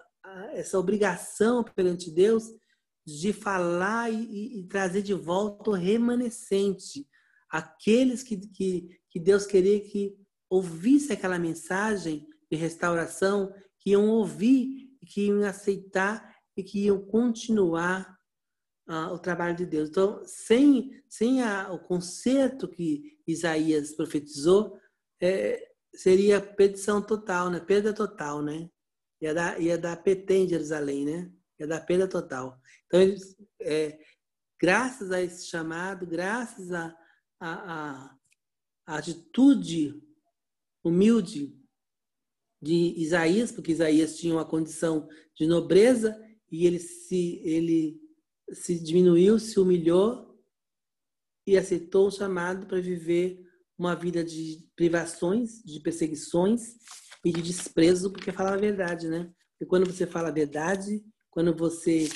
essa 0.53 0.79
obrigação 0.79 1.65
perante 1.65 2.11
Deus 2.11 2.45
de 3.07 3.33
falar 3.33 4.13
e, 4.13 4.61
e 4.61 4.67
trazer 4.69 5.03
de 5.03 5.15
volta 5.15 5.71
o 5.71 5.75
remanescente, 5.75 7.07
aqueles 7.49 8.23
que, 8.23 8.37
que, 8.37 9.01
que 9.09 9.19
Deus 9.19 9.47
queria 9.47 9.81
que 9.81 10.15
ouvisse 10.49 11.13
aquela 11.13 11.39
mensagem 11.39 12.29
de 12.51 12.57
restauração, 12.57 13.53
que 13.79 13.91
iam 13.91 14.09
ouvir, 14.09 14.91
que 15.07 15.27
iam 15.27 15.43
aceitar 15.45 16.30
e 16.57 16.63
que 16.63 16.85
iam 16.85 17.01
continuar 17.01 18.19
uh, 18.89 19.13
o 19.13 19.19
trabalho 19.19 19.57
de 19.57 19.67
Deus. 19.67 19.89
Então, 19.89 20.23
sem, 20.25 21.03
sem 21.09 21.43
a, 21.43 21.73
o 21.73 21.79
conserto 21.79 22.69
que 22.69 23.19
Isaías 23.27 23.93
profetizou, 23.95 24.79
é, 25.21 25.71
seria 25.95 26.41
perdição 26.41 27.01
total, 27.01 27.51
né? 27.51 27.61
perda 27.61 27.93
total, 27.93 28.43
né? 28.43 28.69
Ia 29.21 29.35
dar, 29.35 29.61
ia 29.61 29.79
dar 29.79 30.03
PT 30.03 30.35
em 30.35 30.49
Jerusalém, 30.49 31.05
né? 31.05 31.33
Ia 31.59 31.67
dar 31.67 31.81
perda 31.81 32.09
total. 32.09 32.59
Então, 32.87 33.01
eles, 33.01 33.37
é, 33.61 33.99
graças 34.61 35.11
a 35.13 35.21
esse 35.21 35.47
chamado, 35.47 36.07
graças 36.07 36.73
a, 36.73 36.97
a, 37.39 38.17
a 38.87 38.97
atitude 38.97 40.03
humilde 40.83 41.57
de 42.63 42.95
Isaías, 42.97 43.53
porque 43.53 43.73
Isaías 43.73 44.17
tinha 44.17 44.35
uma 44.35 44.45
condição 44.45 45.09
de 45.35 45.47
nobreza 45.47 46.19
e 46.51 46.67
ele 46.67 46.79
se, 46.79 47.41
ele 47.45 48.01
se 48.53 48.79
diminuiu, 48.79 49.39
se 49.39 49.59
humilhou 49.61 50.39
e 51.47 51.57
aceitou 51.57 52.09
o 52.09 52.11
chamado 52.11 52.67
para 52.67 52.81
viver 52.81 53.41
uma 53.79 53.95
vida 53.95 54.23
de 54.23 54.69
privações, 54.77 55.63
de 55.65 55.81
perseguições 55.81 56.75
e 57.25 57.33
de 57.33 57.41
desprezo, 57.41 58.13
porque 58.13 58.33
falava 58.33 58.57
a 58.57 58.61
verdade, 58.61 59.09
né? 59.09 59.33
E 59.61 59.67
quando 59.67 59.87
você 59.87 60.07
fala 60.07 60.29
a 60.29 60.33
verdade, 60.33 61.03
quando 61.31 61.55
você 61.57 62.09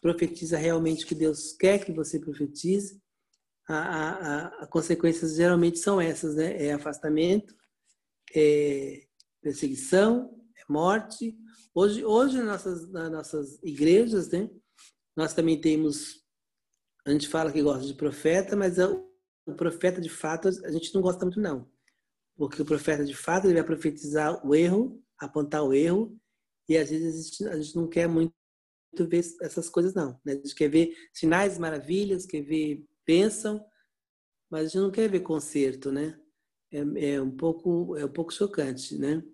profetiza 0.00 0.58
realmente 0.58 1.04
o 1.04 1.08
que 1.08 1.14
Deus 1.14 1.52
quer 1.52 1.84
que 1.84 1.92
você 1.92 2.18
profetize, 2.18 3.00
a, 3.68 3.78
a, 3.78 4.46
a, 4.62 4.66
consequências 4.66 5.36
geralmente 5.36 5.78
são 5.78 6.00
essas, 6.00 6.34
né? 6.34 6.66
É 6.66 6.72
afastamento, 6.72 7.54
é 8.34 9.06
perseguição, 9.40 10.30
é 10.56 10.72
morte. 10.72 11.36
Hoje, 11.76 12.04
hoje 12.04 12.40
nossas, 12.40 12.88
nas 12.88 13.10
nossas 13.10 13.60
igrejas, 13.60 14.30
né? 14.30 14.48
Nós 15.16 15.34
também 15.34 15.60
temos, 15.60 16.24
a 17.04 17.10
gente 17.10 17.26
fala 17.26 17.50
que 17.50 17.60
gosta 17.60 17.84
de 17.84 17.94
profeta, 17.94 18.54
mas 18.54 18.78
o 18.78 19.54
profeta 19.56 20.00
de 20.00 20.08
fato 20.08 20.46
a 20.46 20.70
gente 20.70 20.94
não 20.94 21.02
gosta 21.02 21.24
muito 21.24 21.40
não. 21.40 21.68
Porque 22.36 22.62
o 22.62 22.64
profeta 22.64 23.04
de 23.04 23.14
fato 23.14 23.46
ele 23.46 23.54
vai 23.54 23.64
profetizar 23.64 24.46
o 24.46 24.54
erro, 24.54 25.02
apontar 25.18 25.64
o 25.64 25.74
erro, 25.74 26.16
e 26.68 26.78
às 26.78 26.90
vezes 26.90 27.12
a 27.12 27.22
gente, 27.22 27.48
a 27.48 27.60
gente 27.60 27.76
não 27.76 27.88
quer 27.88 28.06
muito 28.06 28.32
ver 29.08 29.24
essas 29.42 29.68
coisas 29.68 29.94
não. 29.94 30.12
Né? 30.24 30.34
A 30.34 30.36
gente 30.36 30.54
quer 30.54 30.68
ver 30.68 30.96
sinais, 31.12 31.58
maravilhas, 31.58 32.24
quer 32.24 32.42
ver 32.42 32.86
pensam, 33.04 33.64
mas 34.48 34.60
a 34.60 34.68
gente 34.68 34.78
não 34.78 34.92
quer 34.92 35.10
ver 35.10 35.20
conserto, 35.20 35.90
né? 35.90 36.20
É, 36.70 37.14
é, 37.14 37.20
um 37.20 37.36
pouco 37.36 37.96
é 37.96 38.04
um 38.04 38.12
pouco 38.12 38.32
chocante, 38.32 38.96
né? 38.96 39.24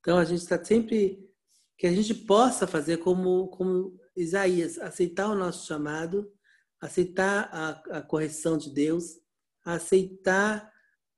Então 0.00 0.18
a 0.18 0.24
gente 0.26 0.40
está 0.40 0.62
sempre 0.62 1.29
que 1.80 1.86
a 1.86 1.92
gente 1.92 2.12
possa 2.12 2.66
fazer 2.66 2.98
como 2.98 3.48
como 3.48 3.98
Isaías, 4.14 4.78
aceitar 4.78 5.30
o 5.30 5.34
nosso 5.34 5.66
chamado, 5.66 6.30
aceitar 6.78 7.48
a, 7.50 7.70
a 7.98 8.02
correção 8.02 8.58
de 8.58 8.68
Deus, 8.68 9.18
aceitar 9.64 10.70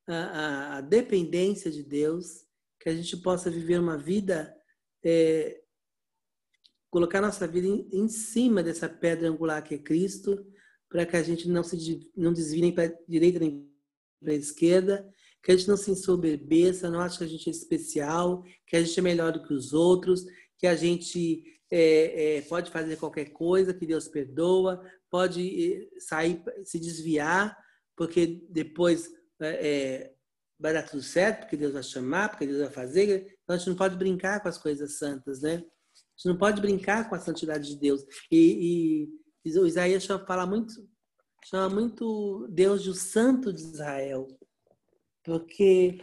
a, 0.06 0.14
a, 0.14 0.76
a, 0.76 0.80
dependência 0.80 1.68
de 1.68 1.82
Deus, 1.82 2.46
que 2.78 2.88
a 2.88 2.94
gente 2.94 3.16
possa 3.16 3.50
viver 3.50 3.80
uma 3.80 3.98
vida 3.98 4.56
é, 5.04 5.64
colocar 6.88 7.20
nossa 7.20 7.44
vida 7.48 7.66
em, 7.66 7.88
em 7.92 8.08
cima 8.08 8.62
dessa 8.62 8.88
pedra 8.88 9.28
angular 9.28 9.64
que 9.64 9.74
é 9.74 9.78
Cristo 9.78 10.46
para 10.88 11.04
que 11.04 11.16
a 11.16 11.24
gente 11.24 11.48
não 11.48 11.64
se 11.64 12.08
não 12.16 12.32
desvie 12.32 12.60
nem 12.60 12.72
para 12.72 12.96
direita 13.08 13.40
nem 13.40 13.68
para 14.22 14.34
esquerda, 14.34 15.12
que 15.42 15.50
a 15.50 15.56
gente 15.56 15.66
não 15.66 15.76
se 15.76 15.90
ensoberbeça, 15.90 16.88
não 16.88 17.00
ache 17.00 17.18
que 17.18 17.24
a 17.24 17.26
gente 17.26 17.48
é 17.48 17.50
especial, 17.50 18.44
que 18.64 18.76
a 18.76 18.82
gente 18.84 18.96
é 18.96 19.02
melhor 19.02 19.32
do 19.32 19.42
que 19.42 19.52
os 19.52 19.72
outros, 19.72 20.24
que 20.62 20.66
a 20.68 20.76
gente 20.76 21.42
é, 21.68 22.36
é, 22.36 22.42
pode 22.42 22.70
fazer 22.70 22.96
qualquer 22.96 23.32
coisa, 23.32 23.74
que 23.74 23.84
Deus 23.84 24.06
perdoa, 24.06 24.80
pode 25.10 25.42
eh, 25.42 25.88
sair, 25.98 26.40
se 26.62 26.78
desviar, 26.78 27.58
porque 27.96 28.46
depois 28.48 29.10
é, 29.40 29.48
é, 29.48 30.14
vai 30.56 30.72
dar 30.72 30.84
tudo 30.84 31.02
certo, 31.02 31.40
porque 31.40 31.56
Deus 31.56 31.72
vai 31.72 31.82
chamar, 31.82 32.28
porque 32.28 32.46
Deus 32.46 32.60
vai 32.60 32.70
fazer. 32.70 33.36
Então 33.42 33.56
a 33.56 33.58
gente 33.58 33.70
não 33.70 33.76
pode 33.76 33.96
brincar 33.96 34.40
com 34.40 34.48
as 34.48 34.56
coisas 34.56 34.98
santas, 34.98 35.42
né? 35.42 35.54
A 35.54 35.58
gente 35.58 36.26
não 36.26 36.38
pode 36.38 36.60
brincar 36.60 37.08
com 37.08 37.16
a 37.16 37.18
santidade 37.18 37.70
de 37.70 37.76
Deus. 37.76 38.04
E, 38.30 39.08
e 39.44 39.58
o 39.58 39.66
Isaías 39.66 40.06
fala 40.06 40.46
muito, 40.46 40.72
chama 41.44 41.74
muito 41.74 42.46
Deus 42.52 42.84
de 42.84 42.90
o 42.90 42.94
Santo 42.94 43.52
de 43.52 43.62
Israel, 43.62 44.28
porque 45.24 45.98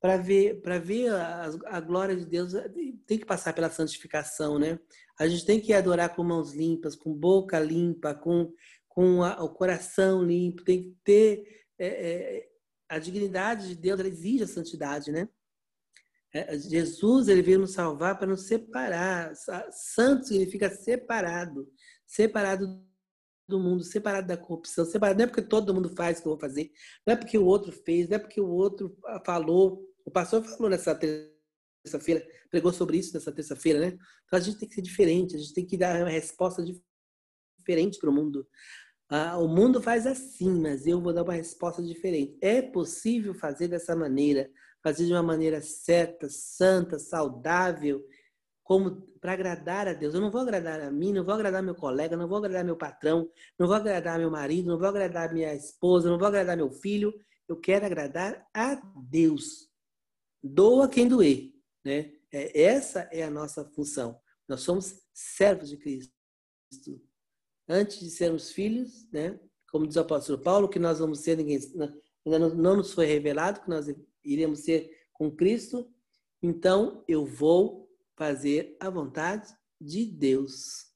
para 0.00 0.16
ver 0.16 0.60
para 0.60 0.78
ver 0.78 1.10
a, 1.10 1.50
a, 1.66 1.80
glória 1.80 2.16
de 2.16 2.26
Deus 2.26 2.52
tem 3.06 3.18
que 3.18 3.24
passar 3.24 3.52
pela 3.52 3.70
santificação, 3.70 4.58
né? 4.58 4.78
A 5.18 5.26
gente 5.26 5.46
tem 5.46 5.60
que 5.60 5.72
adorar 5.72 6.14
com 6.14 6.22
mãos 6.22 6.54
limpas, 6.54 6.94
com 6.94 7.12
boca 7.12 7.58
limpa, 7.58 8.14
com 8.14 8.52
com 8.88 9.22
a, 9.22 9.42
o 9.44 9.50
coração 9.50 10.22
limpo, 10.22 10.64
tem 10.64 10.82
que 10.82 10.96
ter 11.04 11.66
é, 11.78 11.86
é, 11.86 12.48
a 12.88 12.98
dignidade 12.98 13.68
de 13.68 13.76
Deus, 13.76 14.00
ela 14.00 14.08
exige 14.08 14.44
a 14.44 14.48
santidade, 14.48 15.12
né? 15.12 15.28
É, 16.32 16.58
Jesus 16.58 17.28
ele 17.28 17.42
veio 17.42 17.58
nos 17.58 17.72
salvar 17.72 18.18
para 18.18 18.26
nos 18.26 18.46
separar. 18.46 19.32
Santo 19.70 20.26
significa 20.26 20.70
separado, 20.70 21.68
separado 22.06 22.66
do 22.66 22.86
mundo, 23.50 23.84
separado 23.84 24.26
da 24.26 24.36
corrupção, 24.36 24.84
separado. 24.84 25.18
Não 25.18 25.24
é 25.24 25.28
porque 25.28 25.42
todo 25.42 25.74
mundo 25.74 25.88
faz 25.96 26.18
o 26.18 26.22
que 26.22 26.28
eu 26.28 26.32
vou 26.32 26.40
fazer, 26.40 26.70
não 27.06 27.14
é 27.14 27.16
porque 27.16 27.38
o 27.38 27.44
outro 27.44 27.72
fez, 27.72 28.08
não 28.08 28.16
é 28.16 28.18
porque 28.18 28.40
o 28.40 28.48
outro 28.48 28.96
falou. 29.24 29.82
O 30.04 30.10
pastor 30.10 30.42
falou 30.44 30.70
nessa 30.70 30.94
terça-feira, 30.94 32.26
pregou 32.50 32.72
sobre 32.72 32.98
isso 32.98 33.14
nessa 33.14 33.32
terça-feira, 33.32 33.80
né? 33.80 33.98
Então 34.26 34.38
a 34.38 34.40
gente 34.40 34.58
tem 34.58 34.68
que 34.68 34.74
ser 34.74 34.82
diferente, 34.82 35.36
a 35.36 35.38
gente 35.38 35.54
tem 35.54 35.66
que 35.66 35.76
dar 35.76 36.00
uma 36.00 36.10
resposta 36.10 36.62
diferente 36.62 37.98
para 37.98 38.10
o 38.10 38.12
mundo. 38.12 38.46
Ah, 39.08 39.38
o 39.38 39.46
mundo 39.46 39.80
faz 39.80 40.04
assim, 40.06 40.60
mas 40.60 40.86
eu 40.86 41.00
vou 41.00 41.12
dar 41.12 41.22
uma 41.22 41.34
resposta 41.34 41.80
diferente. 41.82 42.36
É 42.40 42.60
possível 42.60 43.34
fazer 43.34 43.68
dessa 43.68 43.94
maneira, 43.94 44.50
fazer 44.82 45.06
de 45.06 45.12
uma 45.12 45.22
maneira 45.22 45.62
certa, 45.62 46.28
santa, 46.28 46.98
saudável, 46.98 48.04
como 48.66 49.00
para 49.20 49.32
agradar 49.32 49.86
a 49.86 49.92
Deus. 49.92 50.12
Eu 50.12 50.20
não 50.20 50.28
vou 50.28 50.40
agradar 50.40 50.80
a 50.80 50.90
mim, 50.90 51.12
não 51.12 51.24
vou 51.24 51.32
agradar 51.32 51.62
meu 51.62 51.76
colega, 51.76 52.16
não 52.16 52.26
vou 52.26 52.38
agradar 52.38 52.64
meu 52.64 52.76
patrão, 52.76 53.30
não 53.56 53.68
vou 53.68 53.76
agradar 53.76 54.18
meu 54.18 54.28
marido, 54.28 54.66
não 54.66 54.76
vou 54.76 54.88
agradar 54.88 55.32
minha 55.32 55.54
esposa, 55.54 56.10
não 56.10 56.18
vou 56.18 56.26
agradar 56.26 56.56
meu 56.56 56.68
filho. 56.72 57.14
Eu 57.48 57.56
quero 57.60 57.86
agradar 57.86 58.44
a 58.52 58.74
Deus. 59.08 59.70
Doa 60.42 60.88
quem 60.88 61.06
doer, 61.06 61.52
né? 61.84 62.12
É, 62.32 62.60
essa 62.60 63.08
é 63.12 63.22
a 63.22 63.30
nossa 63.30 63.64
função. 63.66 64.20
Nós 64.48 64.62
somos 64.62 65.00
servos 65.14 65.70
de 65.70 65.76
Cristo 65.76 66.12
antes 67.68 68.00
de 68.00 68.10
sermos 68.10 68.50
filhos, 68.50 69.08
né? 69.12 69.38
Como 69.70 69.86
diz 69.86 69.94
o 69.94 70.00
apóstolo 70.00 70.40
Paulo, 70.40 70.68
que 70.68 70.80
nós 70.80 70.98
vamos 70.98 71.20
ser, 71.20 71.36
ninguém, 71.36 71.60
ainda 72.26 72.48
não 72.48 72.76
nos 72.76 72.92
foi 72.92 73.06
revelado 73.06 73.60
que 73.60 73.70
nós 73.70 73.86
iremos 74.24 74.60
ser 74.60 74.90
com 75.12 75.30
Cristo. 75.30 75.88
Então, 76.42 77.04
eu 77.06 77.24
vou 77.24 77.85
fazer 78.16 78.76
a 78.80 78.90
vontade 78.90 79.54
de 79.80 80.06
Deus. 80.06 80.86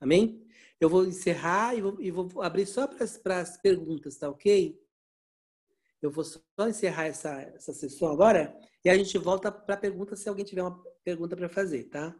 Amém? 0.00 0.44
Eu 0.80 0.90
vou 0.90 1.06
encerrar 1.06 1.74
e 1.74 1.80
vou, 1.80 2.00
e 2.00 2.10
vou 2.10 2.42
abrir 2.42 2.66
só 2.66 2.86
para 2.86 3.40
as 3.40 3.56
perguntas, 3.56 4.16
tá 4.18 4.28
ok? 4.28 4.78
Eu 6.02 6.10
vou 6.10 6.24
só 6.24 6.40
encerrar 6.68 7.06
essa, 7.06 7.40
essa 7.40 7.72
sessão 7.72 8.08
agora 8.12 8.54
e 8.84 8.90
a 8.90 8.96
gente 8.96 9.16
volta 9.16 9.50
para 9.50 9.74
a 9.74 9.78
pergunta 9.78 10.14
se 10.14 10.28
alguém 10.28 10.44
tiver 10.44 10.62
uma 10.62 10.82
pergunta 11.02 11.36
para 11.36 11.48
fazer, 11.48 11.84
tá? 11.84 12.14